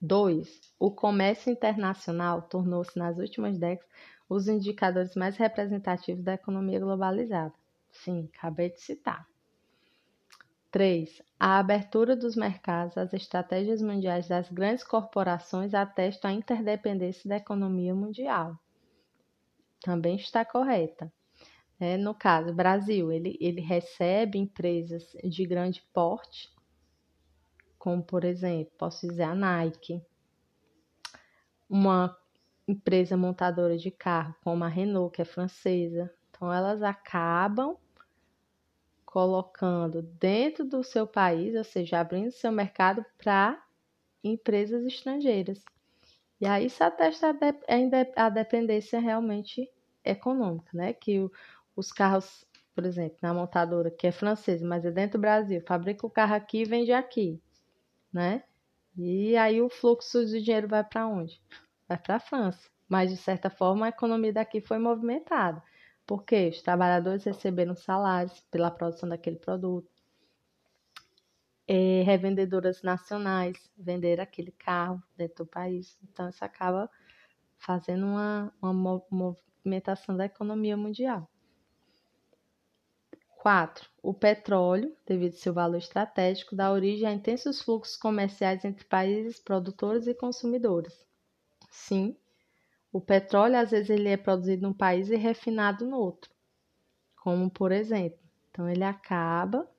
2. 0.00 0.74
O 0.78 0.90
comércio 0.90 1.52
internacional 1.52 2.42
tornou-se 2.42 2.98
nas 2.98 3.18
últimas 3.18 3.58
décadas 3.58 3.88
os 4.30 4.46
indicadores 4.46 5.16
mais 5.16 5.36
representativos 5.36 6.22
da 6.22 6.34
economia 6.34 6.78
globalizada. 6.78 7.52
Sim, 7.90 8.30
acabei 8.32 8.70
de 8.70 8.80
citar. 8.80 9.26
3. 10.70 11.20
A 11.38 11.58
abertura 11.58 12.14
dos 12.14 12.36
mercados 12.36 12.96
às 12.96 13.12
estratégias 13.12 13.82
mundiais 13.82 14.28
das 14.28 14.48
grandes 14.48 14.84
corporações 14.84 15.74
atestam 15.74 16.30
a 16.30 16.34
interdependência 16.34 17.28
da 17.28 17.38
economia 17.38 17.92
mundial. 17.92 18.56
Também 19.82 20.14
está 20.14 20.44
correta. 20.44 21.12
É, 21.80 21.96
no 21.96 22.14
caso, 22.14 22.54
Brasil, 22.54 23.10
ele, 23.10 23.36
ele 23.40 23.60
recebe 23.60 24.38
empresas 24.38 25.02
de 25.24 25.44
grande 25.44 25.82
porte, 25.92 26.48
como 27.76 28.00
por 28.00 28.22
exemplo, 28.22 28.70
posso 28.78 29.08
dizer 29.08 29.24
a 29.24 29.34
Nike, 29.34 30.00
uma 31.68 32.16
empresa 32.70 33.16
montadora 33.16 33.76
de 33.76 33.90
carro 33.90 34.34
como 34.42 34.64
a 34.64 34.68
Renault, 34.68 35.14
que 35.14 35.22
é 35.22 35.24
francesa. 35.24 36.12
Então, 36.30 36.52
elas 36.52 36.82
acabam 36.82 37.76
colocando 39.04 40.02
dentro 40.02 40.64
do 40.64 40.84
seu 40.84 41.06
país, 41.06 41.56
ou 41.56 41.64
seja, 41.64 41.98
abrindo 41.98 42.30
seu 42.30 42.52
mercado 42.52 43.04
para 43.18 43.60
empresas 44.22 44.84
estrangeiras. 44.84 45.64
E 46.40 46.46
aí 46.46 46.66
isso 46.66 46.82
atesta 46.82 47.36
a 48.16 48.28
dependência 48.28 49.00
realmente 49.00 49.70
econômica, 50.04 50.70
né? 50.72 50.92
Que 50.92 51.28
os 51.76 51.92
carros, 51.92 52.46
por 52.74 52.86
exemplo, 52.86 53.18
na 53.20 53.34
montadora 53.34 53.90
que 53.90 54.06
é 54.06 54.12
francesa, 54.12 54.64
mas 54.66 54.84
é 54.84 54.90
dentro 54.90 55.18
do 55.18 55.22
Brasil, 55.22 55.60
fabrica 55.66 56.06
o 56.06 56.10
carro 56.10 56.34
aqui 56.34 56.62
e 56.62 56.64
vende 56.64 56.92
aqui, 56.92 57.42
né? 58.12 58.44
E 58.96 59.36
aí 59.36 59.60
o 59.60 59.68
fluxo 59.68 60.24
de 60.24 60.40
dinheiro 60.40 60.68
vai 60.68 60.84
para 60.84 61.06
onde? 61.06 61.40
Vai 61.90 61.98
para 61.98 62.16
a 62.16 62.20
França. 62.20 62.70
Mas 62.88 63.10
de 63.10 63.16
certa 63.16 63.50
forma 63.50 63.86
a 63.86 63.90
economia 63.90 64.32
daqui 64.32 64.62
foi 64.62 64.78
movimentada 64.78 65.62
porque 66.10 66.48
os 66.48 66.60
trabalhadores 66.60 67.22
receberam 67.22 67.76
salários 67.76 68.40
pela 68.50 68.68
produção 68.68 69.08
daquele 69.08 69.36
produto. 69.36 69.88
E 71.68 72.02
revendedoras 72.02 72.82
nacionais 72.82 73.70
venderam 73.76 74.24
aquele 74.24 74.50
carro 74.50 75.00
dentro 75.16 75.44
do 75.44 75.46
país. 75.48 75.96
Então, 76.02 76.28
isso 76.28 76.44
acaba 76.44 76.90
fazendo 77.58 78.06
uma, 78.06 78.52
uma 78.60 79.00
movimentação 79.08 80.16
da 80.16 80.24
economia 80.24 80.76
mundial. 80.76 81.30
4. 83.38 83.88
O 84.02 84.12
petróleo, 84.12 84.96
devido 85.06 85.34
ao 85.34 85.38
seu 85.38 85.54
valor 85.54 85.78
estratégico, 85.78 86.56
dá 86.56 86.72
origem 86.72 87.06
a 87.06 87.12
intensos 87.12 87.62
fluxos 87.62 87.96
comerciais 87.96 88.64
entre 88.64 88.84
países 88.84 89.38
produtores 89.38 90.08
e 90.08 90.14
consumidores. 90.14 91.08
Sim, 91.70 92.16
o 92.92 93.00
petróleo, 93.00 93.56
às 93.56 93.70
vezes, 93.70 93.90
ele 93.90 94.08
é 94.08 94.16
produzido 94.16 94.62
num 94.62 94.74
país 94.74 95.08
e 95.10 95.16
refinado 95.16 95.86
no 95.86 95.96
outro, 95.96 96.30
como 97.16 97.48
por 97.50 97.70
exemplo. 97.72 98.18
Então, 98.50 98.68
ele 98.68 98.82
acaba 98.82 99.70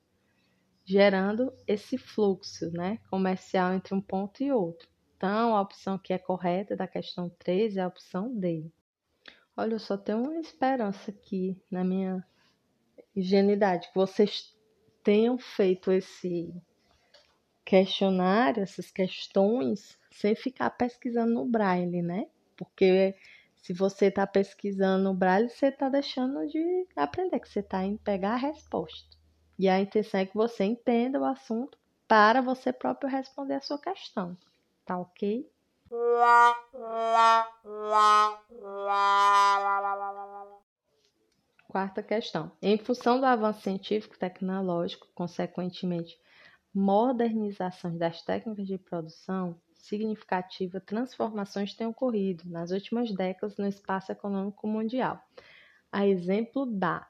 gerando 0.86 1.54
esse 1.68 1.98
fluxo 1.98 2.72
né, 2.72 2.98
comercial 3.10 3.74
entre 3.74 3.94
um 3.94 4.02
ponto 4.02 4.42
e 4.42 4.52
outro. 4.52 4.88
Então, 5.18 5.56
a 5.56 5.62
opção 5.62 5.98
que 5.98 6.14
é 6.14 6.18
correta 6.18 6.76
da 6.76 6.88
questão 6.88 7.30
3 7.38 7.78
é 7.78 7.82
a 7.82 7.88
opção 7.88 8.34
D. 8.34 8.72
Olha, 9.56 9.74
eu 9.74 9.80
só 9.80 9.98
tenho 9.98 10.24
uma 10.24 10.40
esperança 10.40 11.12
aqui 11.12 11.62
na 11.70 11.84
minha 11.84 12.26
ingenuidade, 13.16 13.90
que 13.90 13.96
vocês 13.96 14.56
tenham 15.04 15.38
feito 15.38 15.92
esse 15.92 16.54
questionário, 17.66 18.64
essas 18.64 18.90
questões, 18.90 19.98
sem 20.12 20.36
ficar 20.36 20.70
pesquisando 20.72 21.34
no 21.34 21.46
Braille, 21.46 22.02
né? 22.02 22.28
porque 22.62 23.16
se 23.56 23.74
você 23.74 24.06
está 24.06 24.28
pesquisando 24.28 25.04
no 25.04 25.16
Braille, 25.16 25.50
você 25.50 25.68
está 25.68 25.90
deixando 25.90 26.48
de 26.48 26.88
aprender, 26.96 27.40
que 27.40 27.50
você 27.50 27.60
está 27.60 27.84
indo 27.84 27.98
pegar 28.00 28.34
a 28.34 28.38
resposta. 28.38 29.10
E 29.58 29.68
a 29.68 29.80
intenção 29.80 30.20
é 30.20 30.26
que 30.28 30.36
você 30.36 30.64
entenda 30.64 31.20
o 31.20 31.26
assunto 31.26 31.76
para 32.08 32.40
você 32.40 32.72
próprio 32.72 33.10
responder 33.10 33.56
a 33.56 33.62
sua 33.62 33.80
questão. 33.80 34.38
Tá 34.86 35.00
ok? 35.00 35.50
Quarta 41.68 42.04
questão. 42.04 42.52
Em 42.62 42.78
função 42.78 43.20
do 43.20 43.26
avanço 43.26 43.62
científico 43.62 44.18
tecnológico, 44.20 45.08
consequentemente, 45.16 46.20
modernização 46.74 47.98
das 47.98 48.22
técnicas 48.22 48.68
de 48.68 48.78
produção, 48.78 49.60
significativa 49.82 50.80
transformações 50.80 51.74
têm 51.74 51.88
ocorrido 51.88 52.50
nas 52.50 52.72
últimas 52.72 53.12
décadas 53.12 53.58
no 53.58 53.68
espaço 53.68 54.12
econômico 54.12 54.68
mundial. 54.68 55.22
A 55.92 56.08
exemplo 56.08 56.66
da. 56.66 57.08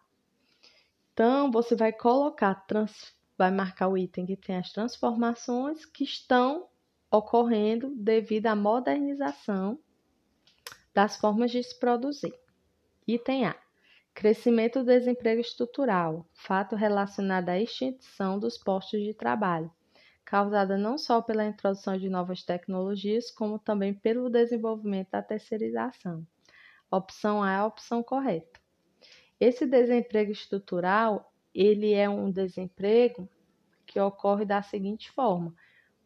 Então, 1.14 1.52
você 1.52 1.76
vai 1.76 1.92
colocar, 1.92 2.56
trans, 2.66 3.14
vai 3.38 3.52
marcar 3.52 3.88
o 3.90 3.98
item 3.98 4.26
que 4.26 4.36
tem 4.36 4.58
as 4.58 4.72
transformações 4.72 5.86
que 5.86 6.04
estão 6.04 6.68
ocorrendo 7.12 7.94
devido 7.96 8.48
à 8.48 8.56
modernização 8.56 9.78
das 10.94 11.18
formas 11.18 11.52
de 11.52 11.62
se 11.62 11.78
produzir. 11.78 12.34
Item 13.08 13.46
A. 13.46 13.56
Crescimento 14.14 14.80
do 14.80 14.86
desemprego 14.86 15.42
estrutural, 15.42 16.26
fato 16.34 16.76
relacionado 16.76 17.50
à 17.50 17.60
extinção 17.60 18.40
dos 18.40 18.58
postos 18.58 19.02
de 19.02 19.14
trabalho 19.14 19.72
causada 20.26 20.78
não 20.78 20.98
só 20.98 21.22
pela 21.22 21.46
introdução 21.46 21.98
de 21.98 22.10
novas 22.10 22.44
tecnologias, 22.44 23.32
como 23.32 23.60
também 23.60 23.94
pelo 23.94 24.30
desenvolvimento 24.30 25.12
da 25.12 25.22
terceirização. 25.22 26.26
Opção 26.90 27.42
A 27.42 27.52
é 27.52 27.56
a 27.58 27.66
opção 27.66 28.04
correta. 28.04 28.60
Esse 29.40 29.66
desemprego 29.66 30.32
estrutural, 30.32 31.34
ele 31.54 31.94
é 31.94 32.08
um 32.10 32.30
desemprego 32.32 33.28
que 33.86 34.00
ocorre 34.00 34.46
da 34.46 34.62
seguinte 34.62 35.12
forma: 35.12 35.56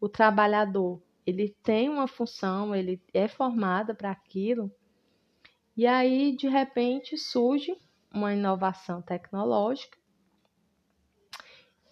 o 0.00 0.08
trabalhador, 0.08 1.02
ele 1.26 1.54
tem 1.62 1.88
uma 1.88 2.08
função, 2.08 2.74
ele 2.74 3.02
é 3.12 3.28
formado 3.28 3.94
para 3.94 4.10
aquilo, 4.10 4.72
e 5.76 5.86
aí 5.86 6.36
de 6.36 6.48
repente 6.48 7.16
surge 7.18 7.76
uma 8.12 8.32
inovação 8.32 9.02
tecnológica, 9.02 9.98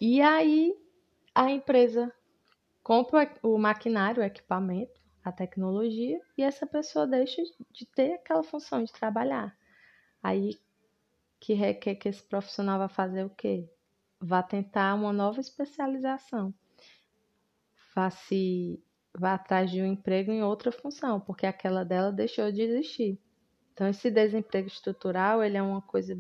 e 0.01 0.21
aí 0.21 0.75
a 1.35 1.51
empresa 1.51 2.13
compra 2.83 3.35
o 3.43 3.59
maquinário, 3.59 4.23
o 4.23 4.27
equipamento, 4.27 5.01
a 5.25 5.33
tecnologia, 5.33 6.21
e 6.37 6.43
essa 6.43 6.67
pessoa 6.67 7.07
deixa 7.07 7.43
de 7.73 7.87
ter 7.87 8.15
aquela 8.15 8.43
função 8.43 8.85
de 8.85 8.93
trabalhar. 8.93 9.57
Aí 10.23 10.59
que 11.41 11.55
requer 11.55 11.97
que 11.97 12.09
esse 12.09 12.23
profissional 12.23 12.79
vai 12.79 12.89
fazer 12.89 13.25
o 13.25 13.31
quê? 13.31 13.69
vá 14.25 14.43
tentar 14.43 14.95
uma 14.95 15.13
nova 15.13 15.41
especialização. 15.41 16.53
Vá 17.95 18.11
se 18.11 18.83
vá 19.17 19.35
atrás 19.35 19.71
de 19.71 19.81
um 19.81 19.87
emprego 19.87 20.33
em 20.33 20.43
outra 20.43 20.73
função, 20.73 21.21
porque 21.21 21.47
aquela 21.47 21.85
dela 21.85 22.11
deixou 22.11 22.51
de 22.51 22.63
existir. 22.63 23.21
Então 23.73 23.87
esse 23.87 24.11
desemprego 24.11 24.67
estrutural, 24.67 25.43
ele 25.43 25.57
é 25.57 25.63
uma 25.63 25.83
coisa 25.83 26.19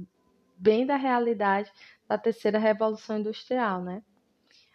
bem 0.57 0.87
da 0.87 0.97
realidade 0.97 1.73
da 2.07 2.19
terceira 2.19 2.59
revolução 2.59 3.19
industrial, 3.19 3.83
né? 3.83 4.03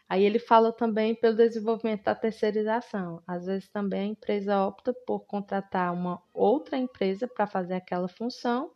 Aí 0.10 0.24
ele 0.24 0.40
fala 0.40 0.74
também 0.74 1.14
pelo 1.14 1.36
desenvolvimento 1.36 2.06
da 2.06 2.16
terceirização. 2.16 3.22
Às 3.28 3.46
vezes 3.46 3.70
também 3.70 4.02
a 4.02 4.12
empresa 4.12 4.66
opta 4.66 4.92
por 5.06 5.20
contratar 5.20 5.94
uma 5.94 6.20
outra 6.34 6.80
empresa 6.80 7.28
para 7.28 7.46
fazer 7.46 7.76
aquela 7.76 8.08
função, 8.08 8.72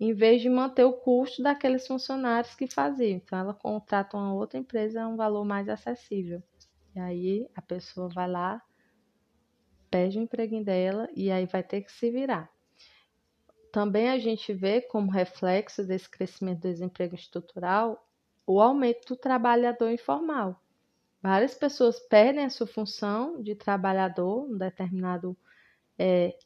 em 0.00 0.14
vez 0.14 0.40
de 0.40 0.48
manter 0.48 0.84
o 0.84 0.94
custo 0.94 1.42
daqueles 1.42 1.86
funcionários 1.86 2.54
que 2.54 2.66
faziam. 2.66 3.18
Então 3.18 3.38
ela 3.38 3.52
contrata 3.52 4.16
uma 4.16 4.32
outra 4.32 4.58
empresa 4.58 5.02
a 5.02 5.08
um 5.08 5.14
valor 5.14 5.44
mais 5.44 5.68
acessível. 5.68 6.42
E 6.94 6.98
aí 6.98 7.46
a 7.54 7.60
pessoa 7.60 8.08
vai 8.08 8.26
lá, 8.26 8.62
perde 9.90 10.18
o 10.18 10.22
emprego 10.22 10.64
dela 10.64 11.06
e 11.14 11.30
aí 11.30 11.44
vai 11.44 11.62
ter 11.62 11.82
que 11.82 11.92
se 11.92 12.10
virar. 12.10 12.50
Também 13.70 14.08
a 14.08 14.18
gente 14.18 14.54
vê 14.54 14.80
como 14.80 15.10
reflexo 15.10 15.86
desse 15.86 16.08
crescimento 16.08 16.60
do 16.60 16.70
desemprego 16.70 17.14
estrutural 17.14 18.09
o 18.50 18.60
aumento 18.60 19.06
do 19.06 19.16
trabalhador 19.16 19.92
informal. 19.92 20.60
Várias 21.22 21.54
pessoas 21.54 22.00
perdem 22.00 22.44
a 22.44 22.50
sua 22.50 22.66
função 22.66 23.40
de 23.40 23.54
trabalhador, 23.54 24.50
um 24.50 24.58
determinado 24.58 25.36
é, 25.96 26.36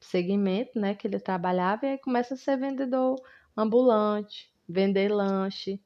segmento 0.00 0.76
né, 0.80 0.96
que 0.96 1.06
ele 1.06 1.20
trabalhava, 1.20 1.86
e 1.86 1.90
aí 1.90 1.98
começa 1.98 2.34
a 2.34 2.36
ser 2.36 2.56
vendedor 2.56 3.22
ambulante, 3.56 4.52
vender 4.68 5.12
lanche, 5.12 5.80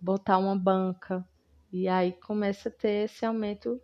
botar 0.00 0.38
uma 0.38 0.56
banca, 0.56 1.26
e 1.72 1.88
aí 1.88 2.12
começa 2.12 2.68
a 2.68 2.72
ter 2.72 3.06
esse 3.06 3.26
aumento 3.26 3.80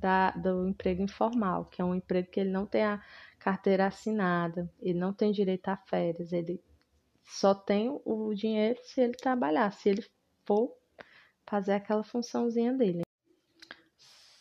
da, 0.00 0.30
do 0.30 0.66
emprego 0.66 1.02
informal, 1.02 1.66
que 1.66 1.82
é 1.82 1.84
um 1.84 1.94
emprego 1.94 2.30
que 2.30 2.40
ele 2.40 2.50
não 2.50 2.64
tem 2.64 2.84
a 2.84 3.04
carteira 3.38 3.86
assinada, 3.86 4.72
ele 4.80 4.98
não 4.98 5.12
tem 5.12 5.30
direito 5.30 5.68
a 5.68 5.76
férias, 5.76 6.32
ele 6.32 6.58
só 7.22 7.54
tem 7.54 8.00
o 8.02 8.32
dinheiro 8.32 8.80
se 8.84 9.02
ele 9.02 9.12
trabalhar, 9.12 9.70
se 9.72 9.90
ele 9.90 10.02
fazer 11.46 11.72
aquela 11.72 12.04
funçãozinha 12.04 12.72
dele. 12.72 13.02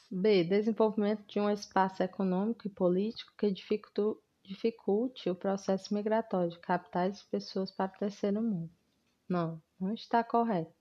B. 0.09 0.43
Desenvolvimento 0.43 1.25
de 1.27 1.39
um 1.39 1.49
espaço 1.49 2.01
econômico 2.01 2.67
e 2.67 2.69
político 2.69 3.33
que 3.37 3.51
dificulte 4.43 5.29
o 5.29 5.35
processo 5.35 5.93
migratório 5.93 6.51
de 6.51 6.59
capitais 6.59 7.19
e 7.19 7.27
pessoas 7.27 7.71
para 7.71 7.93
o 7.93 7.99
terceiro 7.99 8.41
mundo. 8.41 8.69
Não, 9.27 9.61
não 9.79 9.93
está 9.93 10.23
correto. 10.23 10.73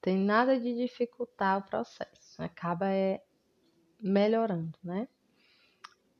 Tem 0.00 0.16
nada 0.18 0.58
de 0.58 0.74
dificultar 0.74 1.58
o 1.58 1.62
processo. 1.62 2.42
Acaba 2.42 2.90
é 2.90 3.22
melhorando, 4.00 4.78
né? 4.82 5.08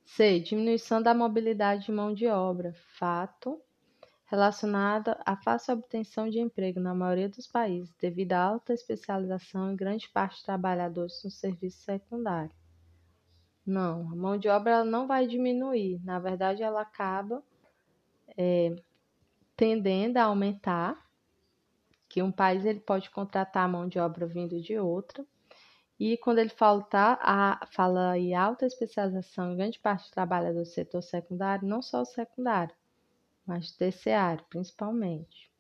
C. 0.05 0.39
Diminuição 0.41 1.03
da 1.03 1.15
mobilidade 1.15 1.87
de 1.87 1.93
mão 1.93 2.13
de 2.13 2.27
obra. 2.27 2.75
Fato 2.99 3.61
relacionada 4.35 5.17
à 5.25 5.37
fácil 5.37 5.75
obtenção 5.75 6.29
de 6.29 6.41
emprego 6.41 6.81
na 6.81 6.93
maioria 6.93 7.29
dos 7.29 7.47
países, 7.47 7.95
devido 8.01 8.33
à 8.33 8.43
alta 8.43 8.75
especialização 8.75 9.71
em 9.71 9.77
grande 9.77 10.09
parte 10.09 10.39
de 10.39 10.45
trabalhadores 10.45 11.23
no 11.23 11.31
serviço 11.31 11.83
secundário. 11.83 12.51
Não, 13.65 14.11
a 14.11 14.17
mão 14.17 14.37
de 14.37 14.49
obra 14.49 14.85
não 14.85 15.07
vai 15.07 15.27
diminuir, 15.27 16.01
na 16.05 16.19
verdade, 16.19 16.63
ela 16.63 16.83
acaba 16.83 17.43
é, 18.37 18.75
tendendo 19.57 20.17
a 20.17 20.25
aumentar, 20.25 21.03
que 22.09 22.21
um 22.21 22.33
país 22.33 22.65
ele 22.65 22.81
pode 22.81 23.11
contratar 23.11 23.65
a 23.65 23.69
mão 23.69 23.89
de 23.89 23.99
obra 23.99 24.27
vindo 24.27 24.61
de 24.61 24.79
outra, 24.79 25.25
e 25.99 26.17
quando 26.19 26.39
ele 26.39 26.51
fala, 26.51 26.83
tá, 26.83 27.19
a, 27.23 27.67
fala 27.71 28.19
em 28.19 28.35
alta 28.35 28.67
especialização 28.67 29.53
em 29.53 29.57
grande 29.57 29.79
parte 29.79 30.07
de 30.07 30.11
trabalhadores 30.11 30.69
do 30.69 30.75
setor 30.75 31.03
secundário, 31.03 31.67
não 31.67 31.81
só 31.81 32.03
o 32.03 32.05
secundário, 32.05 32.75
mas 33.47 33.73
terciário, 33.73 34.45
principalmente. 34.49 35.51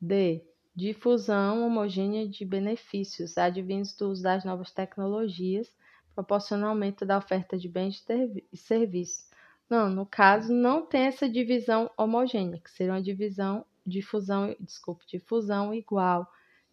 D. 0.00 0.44
Difusão 0.74 1.66
homogênea 1.66 2.28
de 2.28 2.44
benefícios 2.44 3.36
advindos 3.36 3.96
do 3.96 4.10
uso 4.10 4.22
das 4.22 4.44
novas 4.44 4.70
tecnologias, 4.70 5.68
proporciona 6.14 6.68
aumento 6.68 7.04
da 7.04 7.18
oferta 7.18 7.58
de 7.58 7.68
bens 7.68 8.04
e 8.52 8.56
serviços. 8.56 9.28
Não, 9.68 9.90
no 9.90 10.06
caso, 10.06 10.52
não 10.52 10.86
tem 10.86 11.02
essa 11.02 11.28
divisão 11.28 11.90
homogênea, 11.96 12.60
que 12.60 12.70
seria 12.70 12.92
uma 12.92 13.02
divisão, 13.02 13.66
difusão, 13.84 14.54
desculpe, 14.60 15.04
difusão 15.06 15.74
igual 15.74 16.26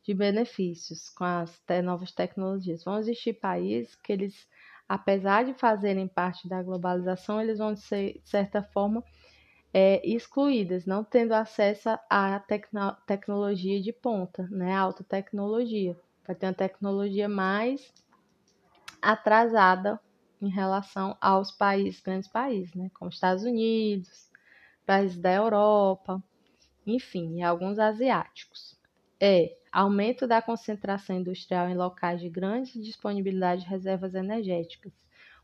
de 0.04 0.13
benefícios 0.13 1.10
com 1.10 1.23
as 1.23 1.60
te 1.60 1.82
novas 1.82 2.12
tecnologias. 2.12 2.84
Vão 2.84 2.99
existir 2.99 3.34
países 3.34 3.95
que 3.95 4.13
eles, 4.13 4.47
apesar 4.88 5.43
de 5.45 5.54
fazerem 5.56 6.08
parte 6.08 6.47
da 6.47 6.62
globalização, 6.62 7.41
eles 7.41 7.58
vão 7.58 7.75
ser, 7.75 8.21
de 8.23 8.30
certa 8.30 8.62
forma, 8.62 9.04
é, 9.77 9.99
excluídas, 10.07 10.85
não 10.85 11.03
tendo 11.03 11.33
acesso 11.33 11.89
à 12.09 12.39
tecno 12.39 12.95
tecnologia 13.05 13.81
de 13.81 13.91
ponta, 13.91 14.47
né, 14.49 14.73
alta 14.73 15.03
tecnologia. 15.03 15.99
Vai 16.25 16.33
ter 16.33 16.45
uma 16.45 16.53
tecnologia 16.53 17.27
mais 17.27 17.93
atrasada 19.01 19.99
em 20.41 20.47
relação 20.47 21.17
aos 21.19 21.51
países, 21.51 21.99
grandes 21.99 22.29
países, 22.29 22.73
né, 22.73 22.89
como 22.93 23.09
Estados 23.09 23.43
Unidos, 23.43 24.31
países 24.85 25.17
da 25.17 25.33
Europa, 25.33 26.23
enfim, 26.88 27.39
e 27.39 27.43
alguns 27.43 27.77
asiáticos. 27.77 28.79
É 29.19 29.57
aumento 29.73 30.25
da 30.25 30.41
concentração 30.41 31.17
industrial 31.17 31.67
em 31.67 31.75
locais 31.75 32.21
de 32.21 32.29
grande 32.29 32.81
disponibilidade 32.81 33.63
de 33.63 33.67
reservas 33.67 34.15
energéticas, 34.15 34.93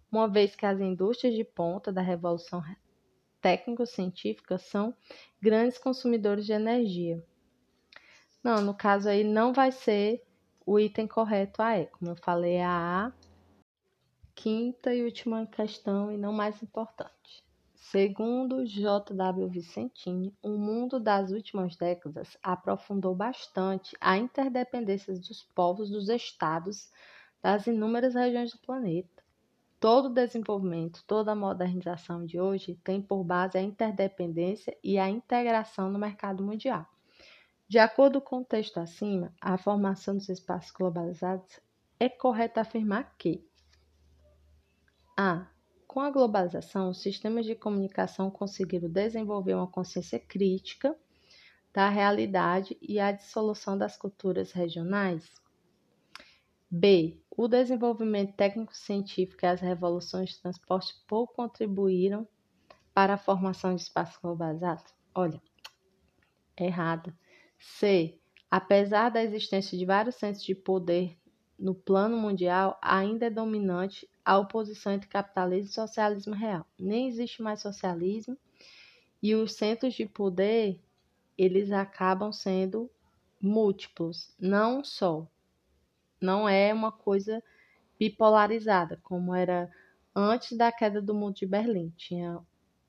uma 0.09 0.29
vez 0.29 0.55
que 0.55 0.65
as 0.65 0.79
indústrias 0.79 1.35
de 1.35 1.43
ponta 1.43 1.91
da 1.91 2.01
revolução 2.01 2.63
técnico-científicas 3.41 4.61
são 4.63 4.93
grandes 5.41 5.77
consumidores 5.77 6.45
de 6.45 6.53
energia. 6.53 7.23
Não, 8.43 8.61
no 8.61 8.73
caso 8.73 9.09
aí 9.09 9.23
não 9.23 9.53
vai 9.53 9.71
ser 9.71 10.23
o 10.65 10.79
item 10.79 11.07
correto 11.07 11.61
a 11.61 11.77
E. 11.77 11.87
Como 11.87 12.11
eu 12.11 12.15
falei, 12.15 12.55
é 12.55 12.65
a 12.65 13.07
A. 13.07 13.13
Quinta 14.33 14.93
e 14.93 15.03
última 15.03 15.45
questão, 15.45 16.11
e 16.11 16.17
não 16.17 16.33
mais 16.33 16.63
importante. 16.63 17.43
Segundo 17.75 18.65
J.W. 18.65 19.49
Vicentini, 19.49 20.33
o 20.41 20.51
mundo 20.51 20.99
das 20.99 21.31
últimas 21.31 21.75
décadas 21.75 22.37
aprofundou 22.41 23.13
bastante 23.13 23.97
a 23.99 24.17
interdependência 24.17 25.13
dos 25.13 25.43
povos 25.53 25.89
dos 25.89 26.07
estados 26.07 26.89
das 27.41 27.67
inúmeras 27.67 28.15
regiões 28.15 28.51
do 28.51 28.59
planeta. 28.59 29.20
Todo 29.81 30.05
o 30.05 30.13
desenvolvimento, 30.13 31.03
toda 31.07 31.31
a 31.31 31.35
modernização 31.35 32.23
de 32.23 32.39
hoje 32.39 32.79
tem 32.83 33.01
por 33.01 33.23
base 33.23 33.57
a 33.57 33.61
interdependência 33.63 34.77
e 34.83 34.99
a 34.99 35.09
integração 35.09 35.91
no 35.91 35.97
mercado 35.97 36.43
mundial. 36.43 36.85
De 37.67 37.79
acordo 37.79 38.21
com 38.21 38.41
o 38.41 38.45
texto 38.45 38.77
acima, 38.77 39.33
a 39.41 39.57
formação 39.57 40.15
dos 40.15 40.29
espaços 40.29 40.69
globalizados 40.69 41.59
é 41.99 42.07
correto 42.07 42.59
afirmar 42.59 43.15
que 43.17 43.43
a. 45.17 45.47
Com 45.87 45.99
a 45.99 46.11
globalização, 46.11 46.91
os 46.91 47.01
sistemas 47.01 47.43
de 47.43 47.55
comunicação 47.55 48.29
conseguiram 48.29 48.87
desenvolver 48.87 49.55
uma 49.55 49.65
consciência 49.65 50.19
crítica 50.19 50.95
da 51.73 51.89
realidade 51.89 52.77
e 52.79 52.99
a 52.99 53.11
dissolução 53.11 53.75
das 53.75 53.97
culturas 53.97 54.51
regionais. 54.51 55.41
B. 56.69 57.19
O 57.41 57.47
desenvolvimento 57.47 58.35
técnico-científico 58.35 59.43
e 59.43 59.47
as 59.47 59.59
revoluções 59.59 60.29
de 60.29 60.39
transporte 60.39 60.93
pouco 61.07 61.33
contribuíram 61.33 62.27
para 62.93 63.15
a 63.15 63.17
formação 63.17 63.75
de 63.75 63.81
espaços 63.81 64.21
globalizados? 64.21 64.93
Olha, 65.15 65.41
errada. 66.55 67.17
C. 67.57 68.19
Apesar 68.47 69.09
da 69.09 69.23
existência 69.23 69.75
de 69.75 69.83
vários 69.87 70.17
centros 70.17 70.45
de 70.45 70.53
poder 70.53 71.17
no 71.57 71.73
plano 71.73 72.15
mundial, 72.15 72.77
ainda 72.79 73.25
é 73.25 73.29
dominante 73.31 74.07
a 74.23 74.37
oposição 74.37 74.93
entre 74.93 75.09
capitalismo 75.09 75.71
e 75.71 75.73
socialismo 75.73 76.35
real. 76.35 76.67
Nem 76.77 77.07
existe 77.07 77.41
mais 77.41 77.59
socialismo 77.59 78.37
e 79.19 79.33
os 79.33 79.53
centros 79.53 79.95
de 79.95 80.05
poder 80.05 80.79
eles 81.35 81.71
acabam 81.71 82.31
sendo 82.31 82.87
múltiplos, 83.41 84.31
não 84.39 84.83
só 84.83 85.27
não 86.21 86.47
é 86.47 86.73
uma 86.73 86.91
coisa 86.91 87.43
bipolarizada, 87.99 88.99
como 89.03 89.33
era 89.35 89.69
antes 90.15 90.57
da 90.57 90.71
queda 90.71 91.01
do 91.01 91.13
muro 91.13 91.33
de 91.33 91.45
Berlim. 91.45 91.89
Tinha 91.97 92.39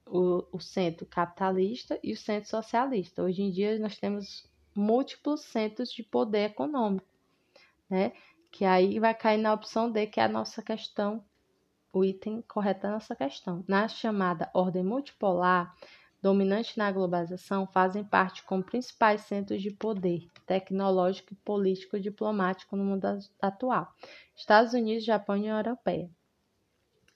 o, 0.07 0.45
o 0.53 0.61
centro 0.61 1.07
capitalista 1.07 1.99
e 2.03 2.13
o 2.13 2.17
centro 2.17 2.49
socialista. 2.49 3.23
Hoje 3.23 3.43
em 3.43 3.51
dia 3.51 3.79
nós 3.79 3.99
temos 3.99 4.49
múltiplos 4.75 5.43
centros 5.43 5.91
de 5.93 6.03
poder 6.03 6.51
econômico, 6.51 7.07
né? 7.89 8.13
Que 8.51 8.65
aí 8.65 8.99
vai 8.99 9.15
cair 9.15 9.39
na 9.39 9.53
opção 9.53 9.91
D, 9.91 10.07
que 10.07 10.21
é 10.21 10.25
a 10.25 10.29
nossa 10.29 10.63
questão, 10.63 11.25
o 11.93 12.05
item 12.05 12.43
correto 12.43 12.83
da 12.83 12.93
nossa 12.93 13.15
questão. 13.17 13.65
Na 13.67 13.89
chamada 13.89 14.51
ordem 14.53 14.83
multipolar, 14.83 15.75
dominante 16.23 16.79
na 16.79 16.93
globalização 16.93 17.67
fazem 17.67 18.05
parte 18.05 18.45
como 18.45 18.63
principais 18.63 19.23
centros 19.23 19.61
de 19.61 19.73
poder 19.73 20.31
tecnológico, 20.47 21.35
político 21.45 21.97
e 21.97 22.01
diplomático 22.01 22.77
no 22.77 22.85
mundo 22.85 23.07
atual. 23.41 23.93
Estados 24.37 24.73
Unidos, 24.73 25.05
Japão 25.05 25.37
e 25.37 25.41
União 25.41 25.59
Europeia. 25.59 26.09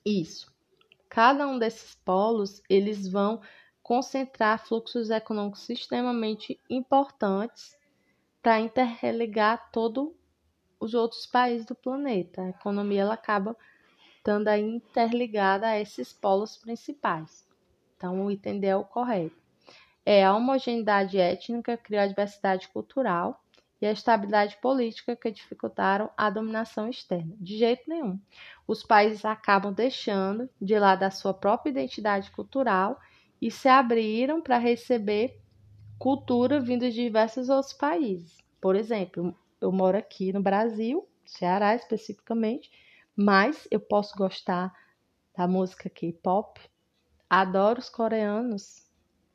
Isso. 0.05 0.53
Cada 1.07 1.47
um 1.47 1.57
desses 1.57 1.95
polos, 1.95 2.61
eles 2.69 3.07
vão 3.07 3.41
concentrar 3.81 4.59
fluxos 4.59 5.09
econômicos 5.09 5.69
extremamente 5.69 6.59
importantes 6.69 7.77
para 8.41 8.59
interligar 8.59 9.71
todos 9.71 10.09
os 10.79 10.93
outros 10.93 11.25
países 11.25 11.65
do 11.65 11.73
planeta. 11.73 12.41
A 12.41 12.49
economia 12.49 13.01
ela 13.01 13.13
acaba 13.13 13.55
estando 14.17 14.53
interligada 14.53 15.67
a 15.67 15.79
esses 15.79 16.11
polos 16.11 16.57
principais. 16.57 17.46
Então, 17.97 18.23
o 18.23 18.31
item 18.31 18.59
D 18.59 18.67
é 18.67 18.75
o 18.75 18.85
correto. 18.85 19.35
É 20.05 20.23
a 20.23 20.33
homogeneidade 20.33 21.17
étnica 21.19 21.75
criou 21.75 22.03
a 22.03 22.07
diversidade 22.07 22.69
cultural 22.69 23.43
e 23.81 23.85
a 23.85 23.91
estabilidade 23.91 24.57
política 24.61 25.15
que 25.15 25.29
dificultaram 25.31 26.09
a 26.15 26.29
dominação 26.29 26.87
externa. 26.87 27.35
De 27.39 27.57
jeito 27.57 27.89
nenhum. 27.89 28.19
Os 28.67 28.83
países 28.83 29.25
acabam 29.25 29.73
deixando 29.73 30.49
de 30.61 30.77
lado 30.79 31.03
a 31.03 31.11
sua 31.11 31.33
própria 31.33 31.71
identidade 31.71 32.31
cultural 32.31 32.99
e 33.41 33.51
se 33.51 33.67
abriram 33.67 34.41
para 34.41 34.57
receber 34.57 35.39
cultura 35.99 36.59
vinda 36.59 36.89
de 36.89 36.95
diversos 36.95 37.49
outros 37.49 37.73
países. 37.73 38.37
Por 38.61 38.75
exemplo, 38.75 39.35
eu 39.59 39.71
moro 39.71 39.97
aqui 39.97 40.31
no 40.31 40.41
Brasil, 40.41 41.07
Ceará 41.25 41.75
especificamente, 41.75 42.71
mas 43.15 43.67
eu 43.69 43.79
posso 43.79 44.15
gostar 44.15 44.73
da 45.35 45.47
música 45.47 45.89
K-pop, 45.89 46.59
adoro 47.29 47.79
os 47.79 47.89
coreanos, 47.89 48.85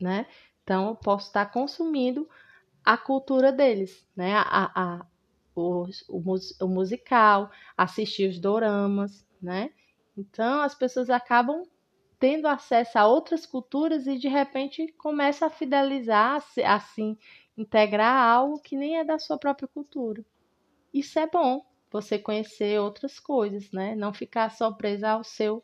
né? 0.00 0.26
Então 0.62 0.88
eu 0.88 0.96
posso 0.96 1.28
estar 1.28 1.46
consumindo 1.46 2.28
a 2.84 2.96
cultura 2.96 3.52
deles, 3.52 4.06
né? 4.16 4.34
A, 4.34 4.72
a, 4.74 5.06
o, 5.54 5.86
o, 6.08 6.34
o 6.62 6.68
musical, 6.68 7.50
assistir 7.76 8.28
os 8.28 8.38
doramas, 8.38 9.26
né? 9.40 9.70
Então 10.16 10.62
as 10.62 10.74
pessoas 10.74 11.10
acabam 11.10 11.62
tendo 12.18 12.46
acesso 12.46 12.98
a 12.98 13.06
outras 13.06 13.44
culturas 13.44 14.06
e 14.06 14.16
de 14.16 14.28
repente 14.28 14.92
começa 14.92 15.46
a 15.46 15.50
fidelizar, 15.50 16.44
assim, 16.64 17.18
integrar 17.56 18.16
algo 18.16 18.60
que 18.60 18.76
nem 18.76 18.98
é 18.98 19.04
da 19.04 19.18
sua 19.18 19.38
própria 19.38 19.66
cultura. 19.68 20.24
Isso 20.94 21.18
é 21.18 21.26
bom, 21.26 21.64
você 21.90 22.18
conhecer 22.18 22.80
outras 22.80 23.18
coisas, 23.18 23.70
né? 23.72 23.94
Não 23.94 24.12
ficar 24.12 24.50
só 24.50 24.74
ao 25.08 25.24
seu 25.24 25.62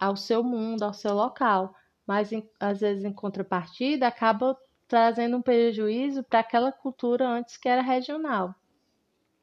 ao 0.00 0.16
seu 0.16 0.42
mundo, 0.42 0.84
ao 0.84 0.94
seu 0.94 1.12
local, 1.14 1.74
mas 2.06 2.32
em, 2.32 2.48
às 2.58 2.80
vezes 2.80 3.04
em 3.04 3.12
contrapartida 3.12 4.06
acaba 4.06 4.56
trazendo 4.86 5.36
um 5.36 5.42
prejuízo 5.42 6.22
para 6.22 6.40
aquela 6.40 6.72
cultura 6.72 7.28
antes 7.28 7.56
que 7.56 7.68
era 7.68 7.82
regional, 7.82 8.54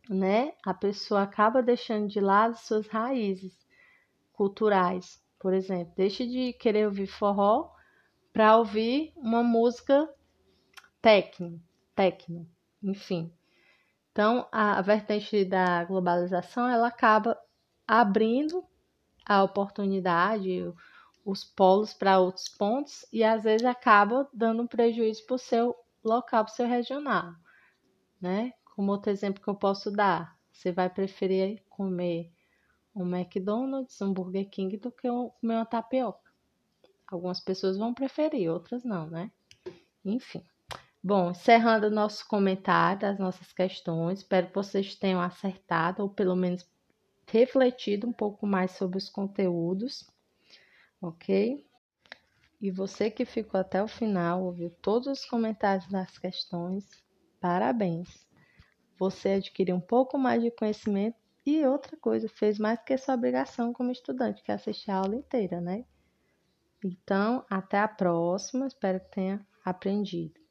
né? 0.10 0.54
A 0.66 0.74
pessoa 0.74 1.22
acaba 1.22 1.62
deixando 1.62 2.08
de 2.08 2.20
lado 2.20 2.56
suas 2.56 2.88
raízes 2.88 3.54
culturais, 4.34 5.22
por 5.40 5.54
exemplo, 5.54 5.94
deixa 5.96 6.26
de 6.26 6.54
querer 6.54 6.88
ouvir 6.88 7.08
forró 7.08 7.70
para 8.34 8.58
ouvir 8.58 9.14
uma 9.16 9.44
música 9.44 10.10
techno, 11.02 11.62
techno, 11.94 12.48
enfim. 12.82 13.32
Então, 14.12 14.48
a, 14.52 14.80
a 14.80 14.82
vertente 14.82 15.46
da 15.46 15.84
globalização 15.84 16.68
ela 16.68 16.88
acaba 16.88 17.38
abrindo 17.88 18.66
a 19.26 19.44
oportunidade, 19.44 20.72
os 21.26 21.44
polos 21.44 21.94
para 21.94 22.20
outros 22.20 22.48
pontos 22.48 23.06
e 23.12 23.24
às 23.24 23.44
vezes 23.44 23.66
acaba 23.66 24.30
dando 24.32 24.62
um 24.62 24.68
prejuízo 24.68 25.26
para 25.26 25.36
o 25.36 25.40
seu 25.40 25.76
local, 26.04 26.46
para 26.46 26.52
o 26.52 26.56
seu 26.56 26.68
regional, 26.68 27.34
né? 28.22 28.54
Como 28.76 28.92
outro 28.92 29.12
exemplo 29.12 29.42
que 29.42 29.50
eu 29.50 29.56
posso 29.56 29.90
dar, 29.90 30.38
você 30.52 30.72
vai 30.72 30.90
preferir 30.90 31.64
comer 31.70 32.32
um 32.96 33.06
McDonald's, 33.14 34.00
um 34.02 34.14
Burger 34.14 34.50
King 34.50 34.78
do 34.78 34.92
que 34.92 35.08
comer 35.08 35.56
uma 35.56 35.66
tapioca. 35.66 36.32
Algumas 37.08 37.40
pessoas 37.40 37.78
vão 37.78 37.94
preferir, 37.94 38.52
outras 38.52 38.84
não, 38.84 39.08
né? 39.08 39.32
Enfim. 40.04 40.44
Bom, 41.04 41.32
encerrando 41.32 41.88
o 41.88 41.92
nosso 41.92 42.28
comentário 42.28 43.02
das 43.02 43.20
nossas 43.20 43.54
questões, 43.54 44.20
espero 44.20 44.48
que 44.48 44.56
vocês 44.56 44.96
tenham 44.96 45.22
acertado, 45.22 46.02
ou 46.02 46.10
pelo 46.10 46.36
menos 46.36 46.68
refletido 47.40 48.08
um 48.08 48.14
pouco 48.14 48.48
mais 48.48 48.72
sobre 48.72 48.98
os 48.98 49.10
conteúdos, 49.10 50.10
ok? 51.02 51.66
E 52.62 52.72
você 52.72 53.12
que 53.12 53.26
ficou 53.26 53.60
até 53.60 53.84
o 53.84 53.88
final, 53.88 54.44
ouviu 54.44 54.70
todos 54.82 55.08
os 55.08 55.26
comentários 55.26 55.88
das 55.90 56.18
questões, 56.18 56.86
parabéns! 57.42 58.26
Você 58.98 59.32
adquiriu 59.32 59.76
um 59.76 59.82
pouco 59.82 60.18
mais 60.18 60.42
de 60.42 60.50
conhecimento 60.50 61.18
e 61.46 61.66
outra 61.66 61.98
coisa, 61.98 62.30
fez 62.30 62.58
mais 62.58 62.80
que 62.82 62.98
sua 62.98 63.16
obrigação 63.16 63.74
como 63.74 63.92
estudante, 63.92 64.42
que 64.42 64.52
é 64.52 64.56
assistir 64.56 64.90
a 64.90 64.96
aula 64.96 65.16
inteira, 65.16 65.60
né? 65.60 65.84
Então, 66.84 67.46
até 67.50 67.80
a 67.80 67.88
próxima, 67.88 68.66
espero 68.66 69.00
que 69.02 69.12
tenha 69.12 69.46
aprendido. 69.64 70.45